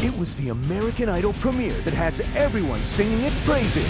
It 0.00 0.16
was 0.16 0.32
the 0.40 0.48
American 0.48 1.10
Idol 1.10 1.36
premiere 1.44 1.76
that 1.84 1.92
has 1.92 2.16
everyone 2.32 2.80
singing 2.96 3.20
its 3.20 3.36
praises. 3.44 3.84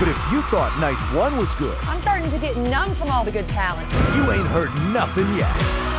But 0.00 0.08
if 0.08 0.16
you 0.32 0.40
thought 0.48 0.72
night 0.80 0.96
one 1.12 1.36
was 1.36 1.52
good, 1.60 1.76
I'm 1.84 2.00
starting 2.00 2.32
to 2.32 2.40
get 2.40 2.56
numb 2.56 2.96
from 2.96 3.12
all 3.12 3.28
the 3.28 3.30
good 3.30 3.44
talent. 3.52 3.92
you 4.16 4.24
ain't 4.32 4.48
heard 4.48 4.72
nothing 4.88 5.36
yet. 5.36 5.52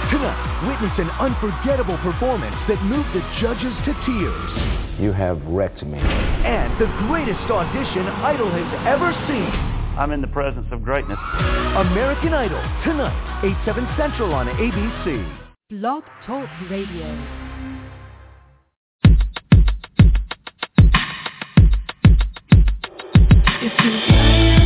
Tonight, 0.10 0.66
witness 0.66 0.98
an 0.98 1.14
unforgettable 1.22 2.02
performance 2.02 2.58
that 2.66 2.82
moved 2.82 3.14
the 3.14 3.22
judges 3.38 3.78
to 3.86 3.94
tears. 4.02 4.50
You 4.98 5.14
have 5.14 5.38
wrecked 5.46 5.86
me. 5.86 6.02
And 6.02 6.74
the 6.82 6.90
greatest 7.06 7.46
audition 7.54 8.10
Idol 8.26 8.50
has 8.50 8.70
ever 8.90 9.14
seen. 9.30 9.54
I'm 9.94 10.10
in 10.10 10.26
the 10.26 10.34
presence 10.34 10.66
of 10.74 10.82
greatness. 10.82 11.22
American 11.78 12.34
Idol, 12.34 12.66
tonight, 12.82 13.46
8, 13.46 13.54
7 13.62 13.86
Central 13.94 14.34
on 14.34 14.50
ABC. 14.58 15.43
Blog 15.82 16.04
Talk 16.28 16.48
Radio. 16.70 17.08
This 23.60 24.63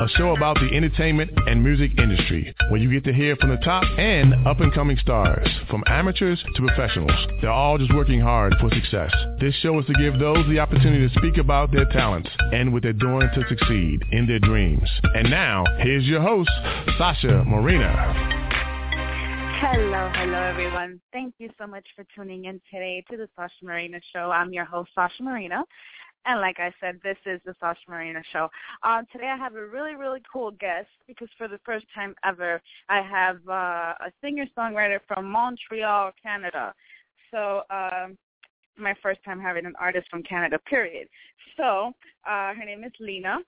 A 0.00 0.08
show 0.16 0.34
about 0.36 0.56
the 0.60 0.74
entertainment 0.76 1.30
and 1.46 1.62
music 1.62 1.90
industry, 1.98 2.54
where 2.68 2.80
you 2.80 2.90
get 2.90 3.04
to 3.04 3.12
hear 3.12 3.36
from 3.36 3.50
the 3.50 3.56
top 3.58 3.84
and 3.98 4.46
up-and-coming 4.46 4.96
stars, 4.98 5.48
from 5.68 5.82
amateurs 5.86 6.42
to 6.54 6.66
professionals. 6.66 7.12
They're 7.40 7.50
all 7.50 7.78
just 7.78 7.92
working 7.94 8.20
hard 8.20 8.54
for 8.60 8.70
success. 8.70 9.12
This 9.40 9.54
show 9.56 9.78
is 9.80 9.86
to 9.86 9.94
give 9.94 10.18
those 10.18 10.46
the 10.48 10.60
opportunity 10.60 11.08
to 11.08 11.14
speak 11.18 11.36
about 11.36 11.72
their 11.72 11.86
talents 11.86 12.30
and 12.52 12.72
what 12.72 12.82
they're 12.82 12.92
doing 12.92 13.28
to 13.34 13.44
succeed 13.48 14.02
in 14.12 14.26
their 14.26 14.38
dreams. 14.38 14.88
And 15.14 15.30
now, 15.30 15.64
here's 15.78 16.04
your 16.04 16.20
host, 16.20 16.50
Sasha 16.98 17.44
Marina. 17.46 18.40
Hello, 19.60 20.10
hello 20.14 20.42
everyone. 20.42 21.00
Thank 21.12 21.34
you 21.38 21.48
so 21.56 21.68
much 21.68 21.86
for 21.94 22.04
tuning 22.16 22.46
in 22.46 22.60
today 22.68 23.04
to 23.10 23.16
the 23.16 23.28
Sasha 23.36 23.64
Marina 23.64 23.98
Show. 24.12 24.30
I'm 24.32 24.52
your 24.52 24.64
host, 24.64 24.90
Sasha 24.92 25.22
Marina. 25.22 25.62
And 26.24 26.40
like 26.40 26.60
I 26.60 26.72
said, 26.80 27.00
this 27.02 27.16
is 27.26 27.40
the 27.44 27.54
Sasha 27.58 27.80
Marina 27.88 28.22
Show. 28.32 28.48
Uh, 28.82 29.02
today 29.10 29.26
I 29.26 29.36
have 29.36 29.56
a 29.56 29.66
really, 29.66 29.96
really 29.96 30.22
cool 30.32 30.52
guest 30.52 30.88
because 31.08 31.28
for 31.36 31.48
the 31.48 31.58
first 31.64 31.86
time 31.94 32.14
ever, 32.24 32.60
I 32.88 33.02
have 33.02 33.36
uh, 33.48 33.94
a 34.06 34.12
singer-songwriter 34.22 35.00
from 35.08 35.30
Montreal, 35.30 36.12
Canada. 36.22 36.74
So 37.32 37.62
um, 37.70 38.16
my 38.78 38.94
first 39.02 39.20
time 39.24 39.40
having 39.40 39.66
an 39.66 39.74
artist 39.80 40.08
from 40.10 40.22
Canada, 40.22 40.58
period. 40.66 41.08
So 41.56 41.92
uh, 42.26 42.54
her 42.54 42.64
name 42.64 42.84
is 42.84 42.92
Lina. 43.00 43.38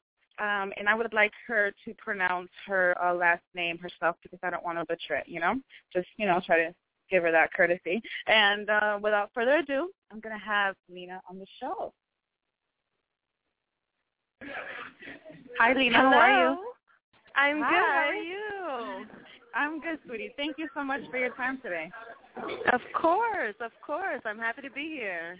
Um, 0.40 0.72
and 0.76 0.88
I 0.88 0.96
would 0.96 1.12
like 1.12 1.32
her 1.46 1.72
to 1.84 1.94
pronounce 1.94 2.50
her 2.66 2.96
uh, 3.00 3.14
last 3.14 3.42
name 3.54 3.78
herself 3.78 4.16
because 4.20 4.40
I 4.42 4.50
don't 4.50 4.64
want 4.64 4.78
to 4.78 4.84
butcher 4.84 5.14
it, 5.14 5.28
you 5.28 5.38
know? 5.38 5.54
Just, 5.92 6.08
you 6.16 6.26
know, 6.26 6.40
try 6.44 6.56
to 6.56 6.74
give 7.08 7.22
her 7.22 7.30
that 7.30 7.52
courtesy. 7.52 8.02
And 8.26 8.68
uh, 8.68 8.98
without 9.00 9.30
further 9.32 9.58
ado, 9.58 9.90
I'm 10.10 10.18
going 10.18 10.36
to 10.36 10.44
have 10.44 10.74
Lina 10.90 11.20
on 11.30 11.38
the 11.38 11.46
show. 11.60 11.92
Hi, 15.58 15.72
Lina. 15.72 15.98
Hello. 15.98 16.10
How 16.10 16.18
are 16.18 16.42
you? 16.52 16.58
I'm 17.36 17.60
Hi. 17.62 17.70
good. 17.70 17.84
How 17.84 18.08
are 18.08 18.14
you? 18.14 19.06
I'm 19.54 19.80
good, 19.80 19.98
sweetie. 20.06 20.32
Thank 20.36 20.58
you 20.58 20.68
so 20.74 20.82
much 20.84 21.00
for 21.10 21.18
your 21.18 21.30
time 21.30 21.60
today. 21.62 21.90
Of 22.72 22.80
course, 23.00 23.54
of 23.60 23.70
course. 23.86 24.20
I'm 24.24 24.38
happy 24.38 24.62
to 24.62 24.70
be 24.70 24.88
here. 25.00 25.36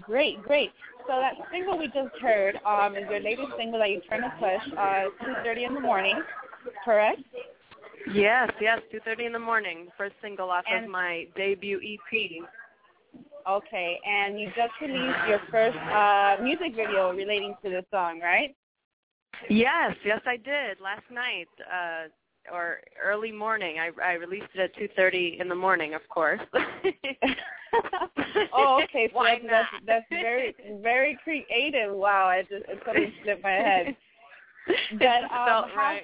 Great, 0.00 0.40
great. 0.44 0.70
So 1.08 1.14
that 1.20 1.34
single 1.50 1.76
we 1.76 1.86
just 1.86 2.14
heard 2.22 2.60
um, 2.64 2.94
is 2.96 3.04
your 3.10 3.20
latest 3.20 3.48
single 3.58 3.80
that 3.80 3.90
you 3.90 4.00
turned 4.08 4.22
to 4.22 4.30
push, 4.38 4.72
uh, 4.78 5.06
2.30 5.44 5.66
in 5.66 5.74
the 5.74 5.80
morning, 5.80 6.22
correct? 6.84 7.20
Yes, 8.14 8.50
yes. 8.60 8.80
Two 8.90 8.98
thirty 9.04 9.26
in 9.26 9.32
the 9.32 9.38
morning. 9.38 9.88
First 9.98 10.14
single 10.22 10.50
off 10.50 10.64
And- 10.70 10.86
of 10.86 10.90
my 10.90 11.26
debut 11.36 11.78
EP. 11.84 12.42
Okay, 13.50 13.98
and 14.06 14.38
you 14.38 14.46
just 14.56 14.72
released 14.80 15.18
your 15.28 15.40
first 15.50 15.76
uh, 15.76 16.36
music 16.42 16.76
video 16.76 17.12
relating 17.12 17.54
to 17.64 17.70
the 17.70 17.84
song, 17.90 18.20
right? 18.20 18.54
Yes, 19.48 19.96
yes, 20.04 20.20
I 20.26 20.36
did 20.36 20.80
last 20.80 21.02
night, 21.10 21.48
uh, 21.72 22.08
or 22.54 22.78
early 23.02 23.32
morning. 23.32 23.78
I 23.80 23.90
I 24.02 24.12
released 24.12 24.46
it 24.54 24.60
at 24.60 24.76
two 24.76 24.88
thirty 24.94 25.36
in 25.40 25.48
the 25.48 25.54
morning, 25.54 25.94
of 25.94 26.02
course. 26.08 26.40
oh, 28.52 28.82
okay. 28.84 29.08
So 29.12 29.16
Why 29.18 29.40
that's, 29.42 29.42
that's 29.50 29.72
not? 29.72 29.82
that's 29.86 30.06
very 30.10 30.54
very 30.82 31.18
creative. 31.24 31.92
Wow, 31.94 32.26
I 32.28 32.42
just 32.42 32.64
it 32.68 32.80
totally 32.84 33.12
slipped 33.24 33.42
my 33.42 33.50
head. 33.50 33.96
It 34.66 34.98
But, 34.98 35.22
um, 35.24 35.46
felt 35.46 35.70
how- 35.74 35.80
right. 35.80 36.02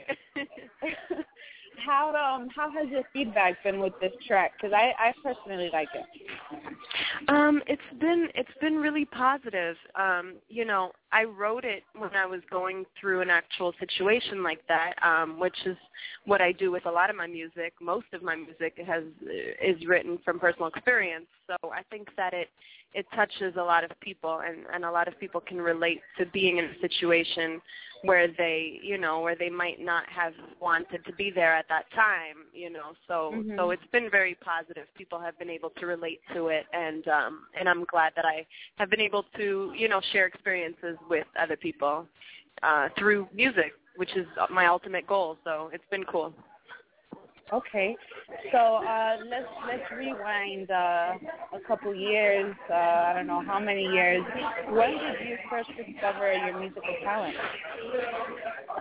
How 1.84 2.08
um 2.14 2.49
how 2.55 2.70
has 2.70 2.88
your 2.88 3.02
feedback 3.12 3.62
been 3.64 3.81
with 3.81 3.93
this 4.00 4.12
track? 4.26 4.52
Because 4.56 4.73
I 4.75 4.93
I 4.99 5.12
personally 5.23 5.70
like 5.73 5.88
it. 5.94 6.05
Um, 7.28 7.62
it's 7.67 7.82
been 8.00 8.28
it's 8.34 8.49
been 8.61 8.76
really 8.76 9.05
positive. 9.06 9.76
Um, 9.94 10.34
you 10.49 10.64
know, 10.64 10.93
I 11.17 11.25
wrote 11.25 11.65
it 11.65 11.83
when 11.97 12.15
I 12.15 12.27
was 12.27 12.43
going 12.51 12.85
through 13.01 13.23
an 13.23 13.31
actual 13.31 13.73
situation 13.81 14.43
like 14.43 14.61
that, 14.69 14.93
um, 15.03 15.41
which 15.41 15.57
is 15.65 15.77
what 16.27 16.43
I 16.43 16.53
do 16.53 16.71
with 16.71 16.85
a 16.85 16.91
lot 16.91 17.09
of 17.09 17.17
my 17.17 17.27
music. 17.27 17.73
Most 17.81 18.05
of 18.13 18.23
my 18.23 18.37
music 18.37 18.75
has 18.87 19.03
is 19.63 19.87
written 19.87 20.19
from 20.27 20.39
personal 20.39 20.69
experience. 20.69 21.25
So 21.47 21.71
I 21.71 21.83
think 21.91 22.09
that 22.19 22.35
it 22.35 22.49
it 22.93 23.07
touches 23.15 23.55
a 23.57 23.63
lot 23.63 23.83
of 23.83 23.91
people 24.01 24.41
and, 24.47 24.59
and 24.73 24.85
a 24.85 24.91
lot 24.91 25.09
of 25.09 25.19
people 25.19 25.41
can 25.41 25.59
relate 25.59 26.01
to 26.19 26.27
being 26.27 26.59
in 26.59 26.67
a 26.67 26.81
situation 26.81 27.61
where 28.03 28.29
they 28.29 28.79
you 28.83 28.99
know, 28.99 29.21
where 29.21 29.37
they 29.37 29.49
might 29.49 29.81
not 29.81 30.05
have 30.09 30.35
wanted 30.61 31.05
to 31.07 31.13
be 31.15 31.31
there 31.35 31.55
at 31.55 31.67
that 31.69 31.91
time, 31.95 32.45
you 32.53 32.69
know. 32.71 32.93
So 33.09 33.33
Mhm. 33.33 33.57
so 33.57 33.71
it's 33.71 33.87
been 33.91 34.11
very 34.11 34.35
positive. 34.35 34.87
People 34.95 35.19
have 35.19 35.39
been 35.39 35.51
able 35.51 35.71
to 35.71 35.87
relate 35.87 36.21
to 36.35 36.49
it 36.49 36.67
and 36.75 37.09
um 37.09 37.47
and 37.59 37.71
I'm 37.71 37.85
glad 37.85 38.13
that 38.17 38.27
I 38.27 38.47
have 38.77 38.91
been 38.91 39.01
able 39.01 39.25
to, 39.39 39.73
you 39.75 39.89
know, 39.89 40.01
share 40.13 40.27
experiences 40.27 40.99
with 41.08 41.26
other 41.38 41.56
people 41.56 42.06
uh 42.62 42.88
through 42.99 43.29
music, 43.35 43.73
which 43.97 44.17
is 44.17 44.26
my 44.50 44.67
ultimate 44.67 45.06
goal. 45.06 45.37
So 45.44 45.70
it's 45.73 45.85
been 45.91 46.05
cool. 46.05 46.32
Okay, 47.53 47.97
so 48.53 48.58
uh, 48.58 49.17
let's 49.29 49.47
let's 49.67 49.91
rewind 49.97 50.70
uh, 50.70 51.14
a 51.53 51.61
couple 51.67 51.94
years. 51.94 52.55
Uh, 52.70 52.75
I 52.75 53.12
don't 53.14 53.26
know 53.26 53.43
how 53.47 53.58
many 53.61 53.82
years. 53.85 54.23
When 54.69 54.91
did 54.91 55.29
you 55.29 55.37
first 55.50 55.69
discover 55.76 56.32
your 56.32 56.58
musical 56.58 56.94
talent? 57.05 57.37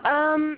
Um, 0.06 0.57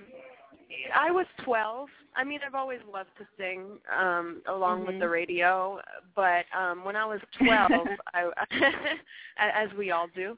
I 0.94 1.10
was 1.10 1.26
12. 1.44 1.88
I 2.16 2.24
mean, 2.24 2.40
I've 2.46 2.54
always 2.54 2.80
loved 2.92 3.10
to 3.18 3.26
sing 3.38 3.78
um, 3.96 4.42
along 4.48 4.86
with 4.86 4.96
Mhm. 4.96 5.00
the 5.00 5.08
radio, 5.08 5.80
but 6.14 6.44
um, 6.56 6.84
when 6.84 6.96
I 6.96 7.04
was 7.04 7.20
12, 7.42 7.88
I, 8.14 8.30
as 9.38 9.68
we 9.76 9.90
all 9.90 10.08
do. 10.14 10.36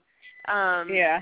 Um, 0.50 0.92
Yeah. 0.92 1.20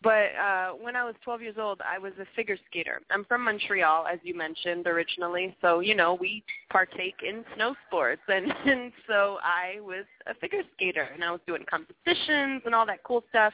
But 0.00 0.30
uh, 0.40 0.70
when 0.80 0.94
I 0.94 1.04
was 1.04 1.16
12 1.24 1.42
years 1.42 1.56
old, 1.58 1.80
I 1.84 1.98
was 1.98 2.12
a 2.20 2.26
figure 2.36 2.56
skater. 2.70 3.00
I'm 3.10 3.24
from 3.24 3.42
Montreal, 3.44 4.06
as 4.06 4.20
you 4.22 4.32
mentioned 4.36 4.86
originally, 4.86 5.56
so 5.60 5.80
you 5.80 5.96
know 5.96 6.14
we 6.14 6.44
partake 6.70 7.16
in 7.26 7.44
snow 7.56 7.74
sports, 7.88 8.22
and, 8.28 8.52
and 8.64 8.92
so 9.08 9.38
I 9.42 9.80
was 9.80 10.04
a 10.28 10.34
figure 10.34 10.62
skater, 10.76 11.08
and 11.12 11.24
I 11.24 11.32
was 11.32 11.40
doing 11.48 11.64
competitions 11.68 12.62
and 12.64 12.74
all 12.76 12.86
that 12.86 13.02
cool 13.02 13.24
stuff. 13.30 13.52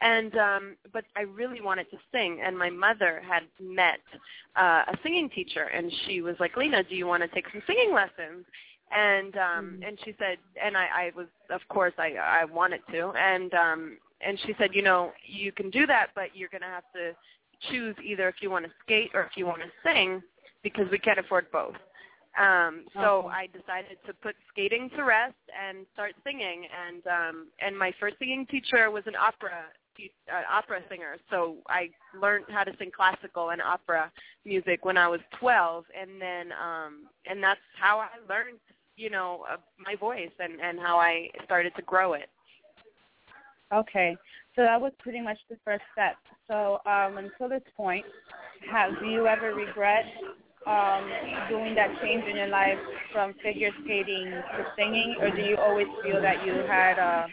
And 0.00 0.36
um, 0.36 0.76
but 0.92 1.04
I 1.16 1.22
really 1.22 1.60
wanted 1.60 1.88
to 1.92 1.98
sing, 2.12 2.40
and 2.44 2.58
my 2.58 2.68
mother 2.68 3.22
had 3.26 3.44
met 3.60 4.00
uh, 4.56 4.82
a 4.88 4.98
singing 5.04 5.30
teacher, 5.30 5.70
and 5.72 5.90
she 6.04 6.20
was 6.20 6.34
like, 6.40 6.56
"Lina, 6.56 6.82
do 6.82 6.96
you 6.96 7.06
want 7.06 7.22
to 7.22 7.28
take 7.28 7.46
some 7.52 7.62
singing 7.66 7.94
lessons?" 7.94 8.44
And 8.90 9.36
um, 9.36 9.80
and 9.86 9.98
she 10.04 10.14
said, 10.18 10.38
and 10.62 10.76
I, 10.76 10.86
I 10.86 11.12
was, 11.16 11.26
of 11.50 11.60
course, 11.68 11.94
I 11.98 12.14
I 12.14 12.44
wanted 12.44 12.82
to, 12.92 13.12
and 13.16 13.54
um, 13.54 13.98
and 14.20 14.38
she 14.46 14.54
said, 14.58 14.70
you 14.72 14.82
know, 14.82 15.12
you 15.26 15.52
can 15.52 15.70
do 15.70 15.86
that, 15.86 16.08
but 16.14 16.34
you're 16.34 16.48
going 16.48 16.62
to 16.62 16.66
have 16.66 16.84
to 16.94 17.12
choose 17.70 17.94
either 18.04 18.28
if 18.28 18.36
you 18.40 18.50
want 18.50 18.64
to 18.64 18.70
skate 18.82 19.10
or 19.14 19.22
if 19.22 19.36
you 19.36 19.46
want 19.46 19.60
to 19.62 19.68
sing 19.82 20.22
because 20.62 20.86
we 20.90 20.98
can't 20.98 21.18
afford 21.18 21.50
both. 21.50 21.74
Um, 22.38 22.84
so. 22.94 23.30
I 23.32 23.46
decided 23.46 23.96
to 24.06 24.12
put 24.12 24.34
skating 24.52 24.90
to 24.96 25.04
rest 25.04 25.34
and 25.58 25.86
start 25.94 26.12
singing. 26.22 26.66
And 26.86 27.06
um, 27.06 27.46
and 27.60 27.76
my 27.78 27.92
first 27.98 28.18
singing 28.18 28.46
teacher 28.46 28.90
was 28.90 29.04
an 29.06 29.16
opera 29.16 29.64
uh, 29.98 30.42
opera 30.52 30.80
singer. 30.90 31.16
So 31.30 31.56
I 31.68 31.90
learned 32.20 32.46
how 32.48 32.64
to 32.64 32.72
sing 32.78 32.90
classical 32.94 33.50
and 33.50 33.62
opera 33.62 34.10
music 34.44 34.84
when 34.84 34.98
I 34.98 35.08
was 35.08 35.20
12, 35.38 35.84
and 35.98 36.20
then 36.20 36.52
um, 36.52 37.06
and 37.28 37.42
that's 37.42 37.60
how 37.80 38.00
I 38.00 38.08
learned, 38.28 38.58
you 38.96 39.08
know, 39.08 39.44
uh, 39.50 39.56
my 39.78 39.94
voice 39.94 40.32
and 40.38 40.60
and 40.60 40.78
how 40.78 40.98
I 40.98 41.28
started 41.44 41.74
to 41.76 41.82
grow 41.82 42.12
it. 42.12 42.28
Okay, 43.74 44.16
so 44.54 44.62
that 44.62 44.80
was 44.80 44.92
pretty 44.98 45.20
much 45.20 45.38
the 45.50 45.56
first 45.64 45.82
step. 45.92 46.16
So 46.48 46.78
um, 46.86 47.18
until 47.18 47.48
this 47.48 47.66
point, 47.76 48.04
have 48.70 48.92
do 49.00 49.06
you 49.06 49.26
ever 49.26 49.54
regret 49.54 50.04
um, 50.66 51.08
doing 51.48 51.74
that 51.74 51.88
change 52.02 52.24
in 52.28 52.36
your 52.36 52.48
life 52.48 52.78
from 53.12 53.34
figure 53.42 53.70
skating 53.84 54.26
to 54.26 54.66
singing, 54.76 55.16
or 55.20 55.30
do 55.30 55.42
you 55.42 55.56
always 55.56 55.86
feel 56.04 56.20
that 56.20 56.44
you 56.44 56.52
had 56.68 56.98
a, 56.98 57.26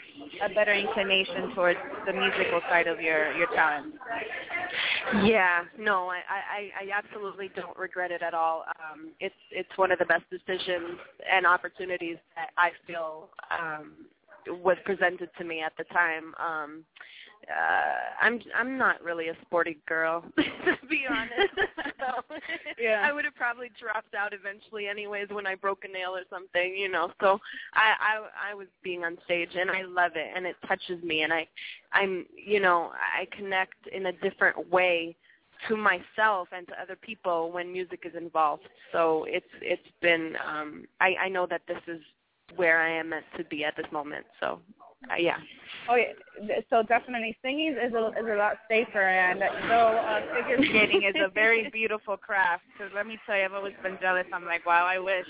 a 0.43 0.53
better 0.53 0.73
inclination 0.73 1.53
towards 1.55 1.79
the 2.05 2.13
musical 2.13 2.61
side 2.69 2.87
of 2.87 2.99
your 2.99 3.35
your 3.37 3.47
talent? 3.55 3.93
Yeah, 5.23 5.63
no, 5.77 6.09
I, 6.09 6.21
I, 6.29 6.69
I 6.85 6.97
absolutely 6.97 7.51
don't 7.55 7.77
regret 7.77 8.11
it 8.11 8.21
at 8.21 8.33
all. 8.33 8.65
Um, 8.79 9.09
it's 9.19 9.35
it's 9.51 9.69
one 9.75 9.91
of 9.91 9.99
the 9.99 10.05
best 10.05 10.23
decisions 10.29 10.97
and 11.31 11.45
opportunities 11.45 12.17
that 12.35 12.49
I 12.57 12.71
feel 12.87 13.29
um, 13.51 13.93
was 14.47 14.77
presented 14.85 15.29
to 15.37 15.43
me 15.43 15.61
at 15.61 15.73
the 15.77 15.83
time. 15.85 16.33
Um, 16.39 16.83
uh, 17.49 18.25
I'm 18.25 18.39
I'm 18.55 18.77
not 18.77 19.03
really 19.03 19.27
a 19.27 19.35
sporty 19.41 19.79
girl, 19.87 20.23
to 20.37 20.87
be 20.89 21.03
honest. 21.09 21.53
so 21.99 22.23
Yeah. 22.79 23.01
I 23.03 23.11
would 23.11 23.25
have 23.25 23.35
probably 23.35 23.69
dropped 23.79 24.15
out 24.15 24.33
eventually, 24.33 24.87
anyways, 24.87 25.27
when 25.29 25.45
I 25.45 25.55
broke 25.55 25.83
a 25.83 25.91
nail 25.91 26.11
or 26.15 26.23
something, 26.29 26.75
you 26.75 26.89
know. 26.89 27.11
So 27.21 27.39
I 27.73 27.93
I 27.99 28.51
I 28.51 28.53
was 28.53 28.67
being 28.83 29.03
on 29.03 29.17
stage, 29.25 29.49
and 29.59 29.69
I 29.69 29.83
love 29.83 30.13
it, 30.15 30.27
and 30.35 30.45
it 30.45 30.55
touches 30.67 31.03
me, 31.03 31.23
and 31.23 31.33
I 31.33 31.47
I'm 31.91 32.25
you 32.35 32.59
know 32.59 32.91
I 32.93 33.27
connect 33.35 33.87
in 33.91 34.05
a 34.07 34.13
different 34.13 34.69
way 34.71 35.15
to 35.67 35.77
myself 35.77 36.49
and 36.51 36.67
to 36.67 36.73
other 36.81 36.95
people 36.95 37.51
when 37.51 37.71
music 37.71 38.01
is 38.05 38.13
involved. 38.15 38.63
So 38.91 39.25
it's 39.27 39.45
it's 39.61 39.87
been 40.01 40.33
um 40.45 40.85
I 41.01 41.15
I 41.25 41.29
know 41.29 41.45
that 41.49 41.61
this 41.67 41.77
is 41.87 42.01
where 42.55 42.81
I 42.81 42.89
am 42.89 43.09
meant 43.09 43.25
to 43.37 43.43
be 43.45 43.63
at 43.63 43.75
this 43.75 43.85
moment. 43.91 44.25
So 44.39 44.59
uh, 45.11 45.15
yeah. 45.17 45.37
Oh 45.89 45.95
yeah, 45.95 46.59
so 46.69 46.81
definitely 46.83 47.35
singing 47.41 47.75
is 47.75 47.93
a 47.93 48.07
is 48.09 48.25
a 48.25 48.35
lot 48.35 48.53
safer, 48.69 49.01
and 49.01 49.41
though 49.69 49.97
uh, 49.97 50.21
figure 50.33 50.63
skating 50.69 51.03
is 51.09 51.15
a 51.19 51.29
very 51.29 51.69
beautiful 51.71 52.15
craft. 52.15 52.63
Because 52.71 52.93
let 52.95 53.05
me 53.05 53.17
tell 53.25 53.35
you, 53.35 53.43
I've 53.43 53.53
always 53.53 53.73
been 53.83 53.97
jealous. 53.99 54.25
I'm 54.31 54.45
like, 54.45 54.65
wow, 54.65 54.85
I 54.85 54.99
wish, 54.99 55.25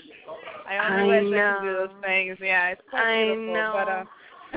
I 0.68 0.78
only 0.78 1.16
I 1.16 1.22
wish 1.22 1.32
I 1.34 1.54
could 1.54 1.66
do 1.66 1.72
those 1.72 2.02
things. 2.04 2.38
Yeah, 2.40 2.68
it's 2.68 2.82
quite 2.88 3.02
I 3.02 3.24
beautiful. 3.24 3.54
know. 3.54 3.72
But 3.74 3.88
uh, 3.88 4.04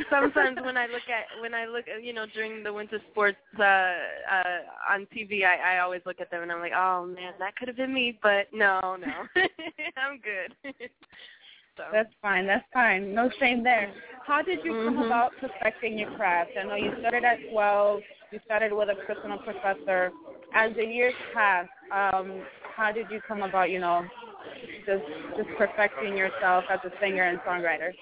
Sometimes 0.09 0.57
when 0.63 0.77
I 0.83 0.85
look 0.87 1.07
at 1.09 1.41
when 1.41 1.53
I 1.53 1.65
look 1.65 1.85
at 1.87 2.03
you 2.03 2.13
know 2.13 2.25
during 2.33 2.63
the 2.63 2.71
winter 2.71 2.99
sports 3.11 3.37
uh 3.59 3.63
uh 3.63 4.43
on 4.91 5.07
TV 5.15 5.43
I 5.43 5.77
I 5.77 5.79
always 5.79 6.01
look 6.05 6.21
at 6.21 6.29
them 6.29 6.43
and 6.43 6.51
I'm 6.51 6.59
like 6.59 6.73
oh 6.75 7.05
man 7.05 7.33
that 7.39 7.55
could 7.55 7.67
have 7.67 7.77
been 7.77 7.93
me 7.93 8.19
but 8.21 8.47
no 8.53 8.79
no 8.83 9.13
I'm 9.97 10.19
good 10.21 10.53
so 11.77 11.83
That's 11.91 12.13
fine. 12.21 12.47
That's 12.47 12.65
fine. 12.73 13.13
No 13.13 13.29
shame 13.39 13.63
there. 13.63 13.93
How 14.25 14.41
did 14.41 14.59
you 14.65 14.73
come 14.83 14.97
Mhm. 14.97 15.05
about 15.05 15.33
perfecting 15.37 15.97
your 15.97 16.11
craft? 16.11 16.51
I 16.57 16.63
know 16.63 16.75
you 16.75 16.93
started 16.99 17.23
at 17.23 17.39
12. 17.49 18.03
You 18.31 18.39
started 18.45 18.73
with 18.73 18.89
a 18.89 18.95
personal 18.95 19.37
professor. 19.37 20.11
As 20.53 20.73
the 20.75 20.85
years 20.85 21.13
passed, 21.33 21.69
um, 21.91 22.45
how 22.75 22.91
did 22.91 23.09
you 23.09 23.21
come 23.21 23.41
about, 23.43 23.69
you 23.69 23.79
know, 23.79 24.05
just 24.85 25.05
just 25.37 25.49
perfecting 25.57 26.17
yourself 26.17 26.65
as 26.69 26.79
a 26.83 26.91
singer 26.99 27.23
and 27.23 27.39
songwriter? 27.39 27.93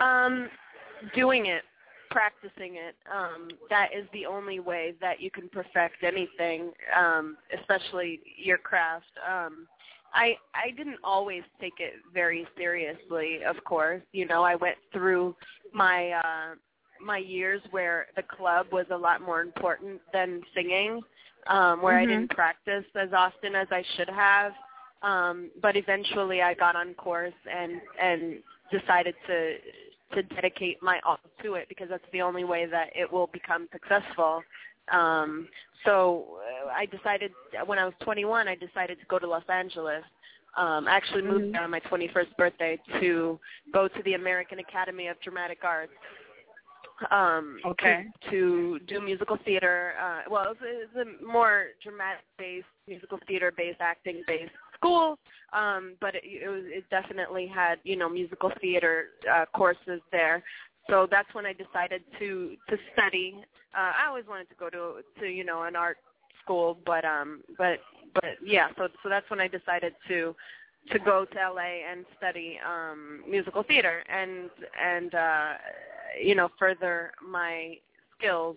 Um, 0.00 0.50
doing 1.14 1.46
it, 1.46 1.62
practicing 2.10 2.76
it. 2.76 2.96
Um, 3.12 3.48
that 3.68 3.90
is 3.94 4.06
the 4.12 4.26
only 4.26 4.60
way 4.60 4.94
that 5.00 5.20
you 5.20 5.30
can 5.30 5.48
perfect 5.48 6.02
anything, 6.02 6.72
um, 6.96 7.36
especially 7.58 8.20
your 8.36 8.58
craft. 8.58 9.12
Um, 9.28 9.66
I 10.12 10.36
I 10.54 10.70
didn't 10.76 10.98
always 11.04 11.42
take 11.60 11.74
it 11.78 11.94
very 12.12 12.46
seriously, 12.56 13.40
of 13.46 13.62
course. 13.64 14.02
You 14.12 14.26
know, 14.26 14.42
I 14.42 14.54
went 14.54 14.76
through 14.92 15.34
my 15.72 16.10
uh 16.10 16.54
my 17.04 17.18
years 17.18 17.60
where 17.70 18.06
the 18.16 18.22
club 18.22 18.66
was 18.72 18.86
a 18.90 18.96
lot 18.96 19.22
more 19.22 19.40
important 19.40 20.00
than 20.12 20.42
singing, 20.54 21.00
um, 21.46 21.82
where 21.82 21.94
mm-hmm. 21.94 22.10
I 22.10 22.14
didn't 22.14 22.30
practice 22.30 22.84
as 22.94 23.10
often 23.12 23.54
as 23.54 23.68
I 23.70 23.84
should 23.96 24.08
have. 24.08 24.52
Um, 25.02 25.50
but 25.62 25.76
eventually 25.76 26.42
I 26.42 26.52
got 26.54 26.76
on 26.76 26.94
course 26.94 27.32
and 27.50 27.80
and 28.00 28.38
decided 28.70 29.14
to 29.26 29.56
to 30.14 30.22
dedicate 30.22 30.82
my 30.82 31.00
all 31.06 31.18
to 31.42 31.54
it 31.54 31.68
because 31.68 31.88
that's 31.88 32.04
the 32.12 32.20
only 32.20 32.44
way 32.44 32.66
that 32.66 32.88
it 32.94 33.10
will 33.10 33.28
become 33.28 33.68
successful. 33.72 34.42
Um, 34.92 35.48
so 35.84 36.26
uh, 36.66 36.70
I 36.70 36.86
decided 36.86 37.32
when 37.66 37.78
I 37.78 37.84
was 37.84 37.94
21, 38.02 38.48
I 38.48 38.54
decided 38.54 38.98
to 39.00 39.06
go 39.06 39.18
to 39.18 39.26
Los 39.26 39.44
Angeles. 39.48 40.02
Um, 40.56 40.88
I 40.88 40.96
actually 40.96 41.22
moved 41.22 41.44
mm-hmm. 41.44 41.52
there 41.52 41.62
on 41.62 41.70
my 41.70 41.80
21st 41.80 42.36
birthday 42.36 42.78
to 43.00 43.38
go 43.72 43.88
to 43.88 44.02
the 44.04 44.14
American 44.14 44.58
Academy 44.58 45.06
of 45.06 45.20
Dramatic 45.20 45.58
Arts 45.64 45.92
um 47.10 47.58
okay. 47.64 48.04
to, 48.30 48.78
to 48.78 48.84
do 48.86 49.00
musical 49.00 49.38
theater 49.44 49.94
uh 50.00 50.20
well 50.30 50.50
it's, 50.50 50.60
it's 50.62 50.96
a 50.96 51.24
more 51.24 51.68
dramatic 51.82 52.22
based 52.38 52.66
musical 52.86 53.18
theater 53.26 53.52
based 53.56 53.80
acting 53.80 54.22
based 54.26 54.52
school 54.74 55.18
um 55.52 55.94
but 56.00 56.14
it, 56.14 56.22
it 56.24 56.48
was 56.48 56.62
it 56.66 56.84
definitely 56.90 57.46
had 57.46 57.76
you 57.84 57.96
know 57.96 58.08
musical 58.08 58.52
theater 58.60 59.06
uh 59.32 59.46
courses 59.54 60.00
there 60.12 60.42
so 60.90 61.06
that's 61.10 61.32
when 61.34 61.46
i 61.46 61.52
decided 61.52 62.02
to 62.18 62.56
to 62.68 62.76
study. 62.92 63.36
Uh 63.74 63.92
i 64.02 64.06
always 64.08 64.26
wanted 64.28 64.48
to 64.48 64.54
go 64.56 64.68
to 64.68 65.02
to 65.20 65.26
you 65.26 65.44
know 65.44 65.62
an 65.62 65.76
art 65.76 65.98
school 66.42 66.78
but 66.84 67.04
um 67.04 67.42
but 67.56 67.78
but 68.14 68.36
yeah 68.44 68.68
so 68.76 68.88
so 69.02 69.08
that's 69.08 69.28
when 69.30 69.40
i 69.40 69.48
decided 69.48 69.94
to 70.08 70.34
to 70.90 70.98
go 70.98 71.24
to 71.24 71.36
LA 71.36 71.82
and 71.90 72.04
study 72.16 72.58
um 72.66 73.22
musical 73.28 73.62
theater 73.62 74.02
and 74.08 74.50
and 74.82 75.14
uh 75.14 75.52
you 76.22 76.34
know 76.34 76.48
further 76.58 77.12
my 77.26 77.76
skills. 78.18 78.56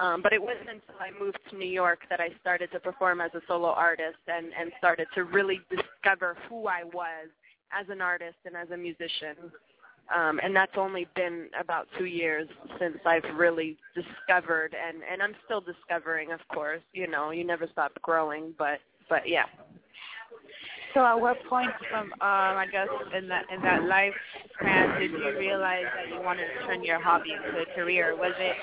Um 0.00 0.22
but 0.22 0.32
it 0.32 0.42
wasn't 0.42 0.68
until 0.68 0.96
I 1.00 1.10
moved 1.18 1.38
to 1.50 1.56
New 1.56 1.68
York 1.68 2.00
that 2.10 2.20
I 2.20 2.30
started 2.40 2.70
to 2.72 2.80
perform 2.80 3.20
as 3.20 3.30
a 3.34 3.40
solo 3.46 3.68
artist 3.68 4.18
and 4.26 4.46
and 4.58 4.72
started 4.78 5.06
to 5.14 5.24
really 5.24 5.60
discover 5.70 6.36
who 6.48 6.66
I 6.66 6.84
was 6.84 7.28
as 7.72 7.86
an 7.88 8.00
artist 8.00 8.36
and 8.44 8.56
as 8.56 8.70
a 8.70 8.76
musician 8.76 9.36
um 10.14 10.40
and 10.42 10.54
that's 10.54 10.72
only 10.76 11.06
been 11.14 11.48
about 11.58 11.86
2 11.98 12.04
years 12.04 12.48
since 12.78 12.98
I've 13.06 13.24
really 13.36 13.76
discovered 13.94 14.74
and 14.74 15.02
and 15.10 15.22
I'm 15.22 15.34
still 15.44 15.60
discovering 15.60 16.32
of 16.32 16.40
course 16.48 16.82
you 16.92 17.06
know 17.06 17.30
you 17.30 17.44
never 17.44 17.66
stop 17.70 17.92
growing 18.02 18.54
but 18.58 18.78
but 19.08 19.28
yeah 19.28 19.46
so 20.94 21.04
at 21.06 21.14
what 21.18 21.36
point 21.48 21.70
from 21.90 22.12
um 22.14 22.20
I 22.20 22.66
guess 22.70 22.88
in 23.16 23.28
that 23.28 23.44
in 23.54 23.62
that 23.62 23.84
life 23.84 24.14
span 24.58 25.00
did 25.00 25.12
you 25.12 25.38
realize 25.38 25.86
that 25.96 26.14
you 26.14 26.22
wanted 26.22 26.46
to 26.46 26.66
turn 26.66 26.84
your 26.84 27.00
hobby 27.00 27.32
into 27.32 27.62
a 27.62 27.74
career? 27.74 28.14
Was 28.16 28.34
it 28.38 28.56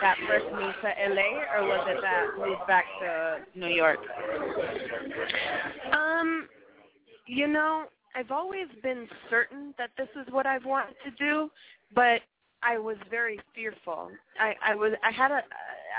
that 0.00 0.16
first 0.26 0.46
move 0.52 0.74
to 0.82 1.14
LA 1.14 1.42
or 1.54 1.68
was 1.68 1.86
it 1.88 2.00
that 2.02 2.26
move 2.38 2.58
back 2.66 2.84
to 3.00 3.38
New 3.58 3.68
York? 3.68 3.98
Um 5.92 6.48
you 7.26 7.48
know, 7.48 7.86
I've 8.16 8.30
always 8.30 8.66
been 8.82 9.06
certain 9.28 9.74
that 9.78 9.90
this 9.98 10.08
is 10.16 10.32
what 10.32 10.46
I've 10.46 10.64
wanted 10.64 10.94
to 11.04 11.10
do, 11.18 11.50
but 11.94 12.22
I 12.62 12.78
was 12.78 12.96
very 13.10 13.38
fearful. 13.54 14.10
I 14.40 14.54
I 14.64 14.74
was 14.74 14.92
I 15.04 15.10
had 15.10 15.30
a 15.30 15.42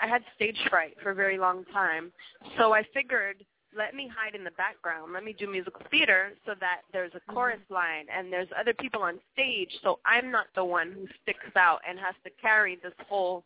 I 0.02 0.08
had 0.08 0.24
stage 0.36 0.58
fright 0.70 0.96
for 1.02 1.12
a 1.12 1.16
very 1.16 1.38
long 1.38 1.64
time. 1.66 2.12
So 2.58 2.74
I 2.74 2.84
figured 2.94 3.46
let 3.78 3.94
me 3.94 4.10
hide 4.14 4.34
in 4.34 4.44
the 4.44 4.52
background. 4.52 5.14
Let 5.14 5.24
me 5.24 5.34
do 5.38 5.48
musical 5.50 5.82
theater 5.92 6.32
so 6.46 6.54
that 6.60 6.82
there's 6.94 7.12
a 7.14 7.32
chorus 7.32 7.60
line 7.70 8.06
and 8.12 8.34
there's 8.34 8.48
other 8.60 8.74
people 8.74 9.04
on 9.04 9.20
stage 9.34 9.70
so 9.84 10.00
I'm 10.06 10.32
not 10.32 10.48
the 10.56 10.66
one 10.66 10.92
who 10.92 11.06
sticks 11.22 11.56
out 11.56 11.80
and 11.88 12.00
has 12.00 12.16
to 12.24 12.32
carry 12.42 12.80
this 12.82 12.94
whole, 13.08 13.44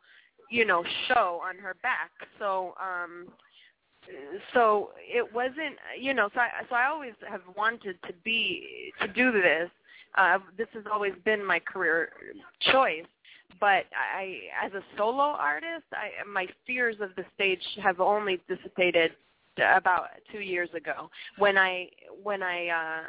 you 0.49 0.63
know, 0.63 0.83
show 1.07 1.41
on 1.43 1.57
her 1.57 1.75
back. 1.83 2.11
So 2.39 2.75
um 2.79 3.27
so 4.53 4.89
it 4.99 5.33
wasn't 5.33 5.75
you 5.99 6.13
know 6.13 6.29
so 6.33 6.39
I 6.39 6.49
so 6.69 6.75
I 6.75 6.87
always 6.87 7.13
have 7.29 7.41
wanted 7.55 7.97
to 8.07 8.13
be 8.23 8.93
to 9.01 9.07
do 9.07 9.31
this. 9.31 9.69
Uh 10.15 10.39
this 10.57 10.67
has 10.73 10.83
always 10.91 11.13
been 11.25 11.45
my 11.45 11.59
career 11.59 12.09
choice. 12.71 13.05
But 13.59 13.85
I 13.93 14.39
as 14.63 14.73
a 14.73 14.81
solo 14.97 15.21
artist 15.21 15.85
I 15.93 16.09
my 16.27 16.47
fears 16.65 16.95
of 17.01 17.09
the 17.15 17.25
stage 17.35 17.63
have 17.83 17.99
only 17.99 18.41
dissipated 18.47 19.11
about 19.57 20.07
two 20.31 20.39
years 20.39 20.69
ago. 20.75 21.09
When 21.37 21.57
I 21.57 21.89
when 22.23 22.41
I 22.41 22.67
uh, 22.67 23.03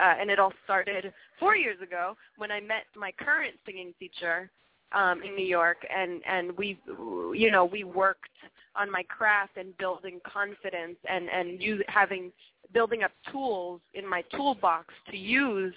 uh, 0.00 0.14
and 0.20 0.30
it 0.30 0.38
all 0.38 0.52
started 0.64 1.12
four 1.38 1.56
years 1.56 1.80
ago 1.82 2.16
when 2.36 2.50
I 2.50 2.60
met 2.60 2.84
my 2.96 3.12
current 3.12 3.54
singing 3.66 3.92
teacher 3.98 4.50
um, 4.92 5.22
in 5.22 5.34
New 5.34 5.44
York, 5.44 5.78
and 5.94 6.22
and 6.26 6.56
we 6.56 6.78
you 7.34 7.50
know 7.50 7.64
we 7.64 7.84
worked 7.84 8.28
on 8.76 8.90
my 8.90 9.02
craft 9.04 9.56
and 9.56 9.76
building 9.78 10.20
confidence 10.24 10.96
and 11.08 11.28
and 11.28 11.62
you 11.62 11.82
having 11.88 12.32
building 12.72 13.02
up 13.02 13.12
tools 13.30 13.80
in 13.94 14.08
my 14.08 14.22
toolbox 14.34 14.92
to 15.10 15.16
use 15.16 15.74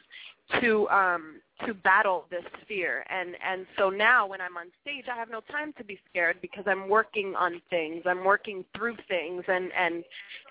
to 0.62 0.88
um 0.90 1.42
to 1.66 1.74
battle 1.74 2.26
this 2.30 2.44
fear. 2.68 3.06
And 3.10 3.36
and 3.46 3.66
so 3.78 3.90
now 3.90 4.28
when 4.28 4.42
i'm 4.42 4.58
on 4.58 4.68
stage 4.82 5.06
i 5.12 5.18
have 5.18 5.30
no 5.30 5.42
time 5.52 5.74
to 5.78 5.84
be 5.84 6.00
scared 6.10 6.38
because 6.42 6.64
i'm 6.68 6.90
working 6.90 7.36
on 7.38 7.62
things. 7.70 8.04
I'm 8.06 8.24
working 8.24 8.64
through 8.76 8.98
things 9.08 9.44
and 9.48 9.72
and 9.78 10.04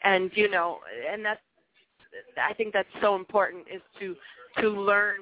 and 0.04 0.30
you 0.34 0.50
know 0.50 0.78
and 1.10 1.24
that's 1.24 1.40
i 2.42 2.52
think 2.54 2.72
that's 2.72 2.88
so 3.00 3.14
important 3.16 3.64
is 3.72 3.82
to 4.00 4.14
to 4.60 4.68
learn 4.68 5.20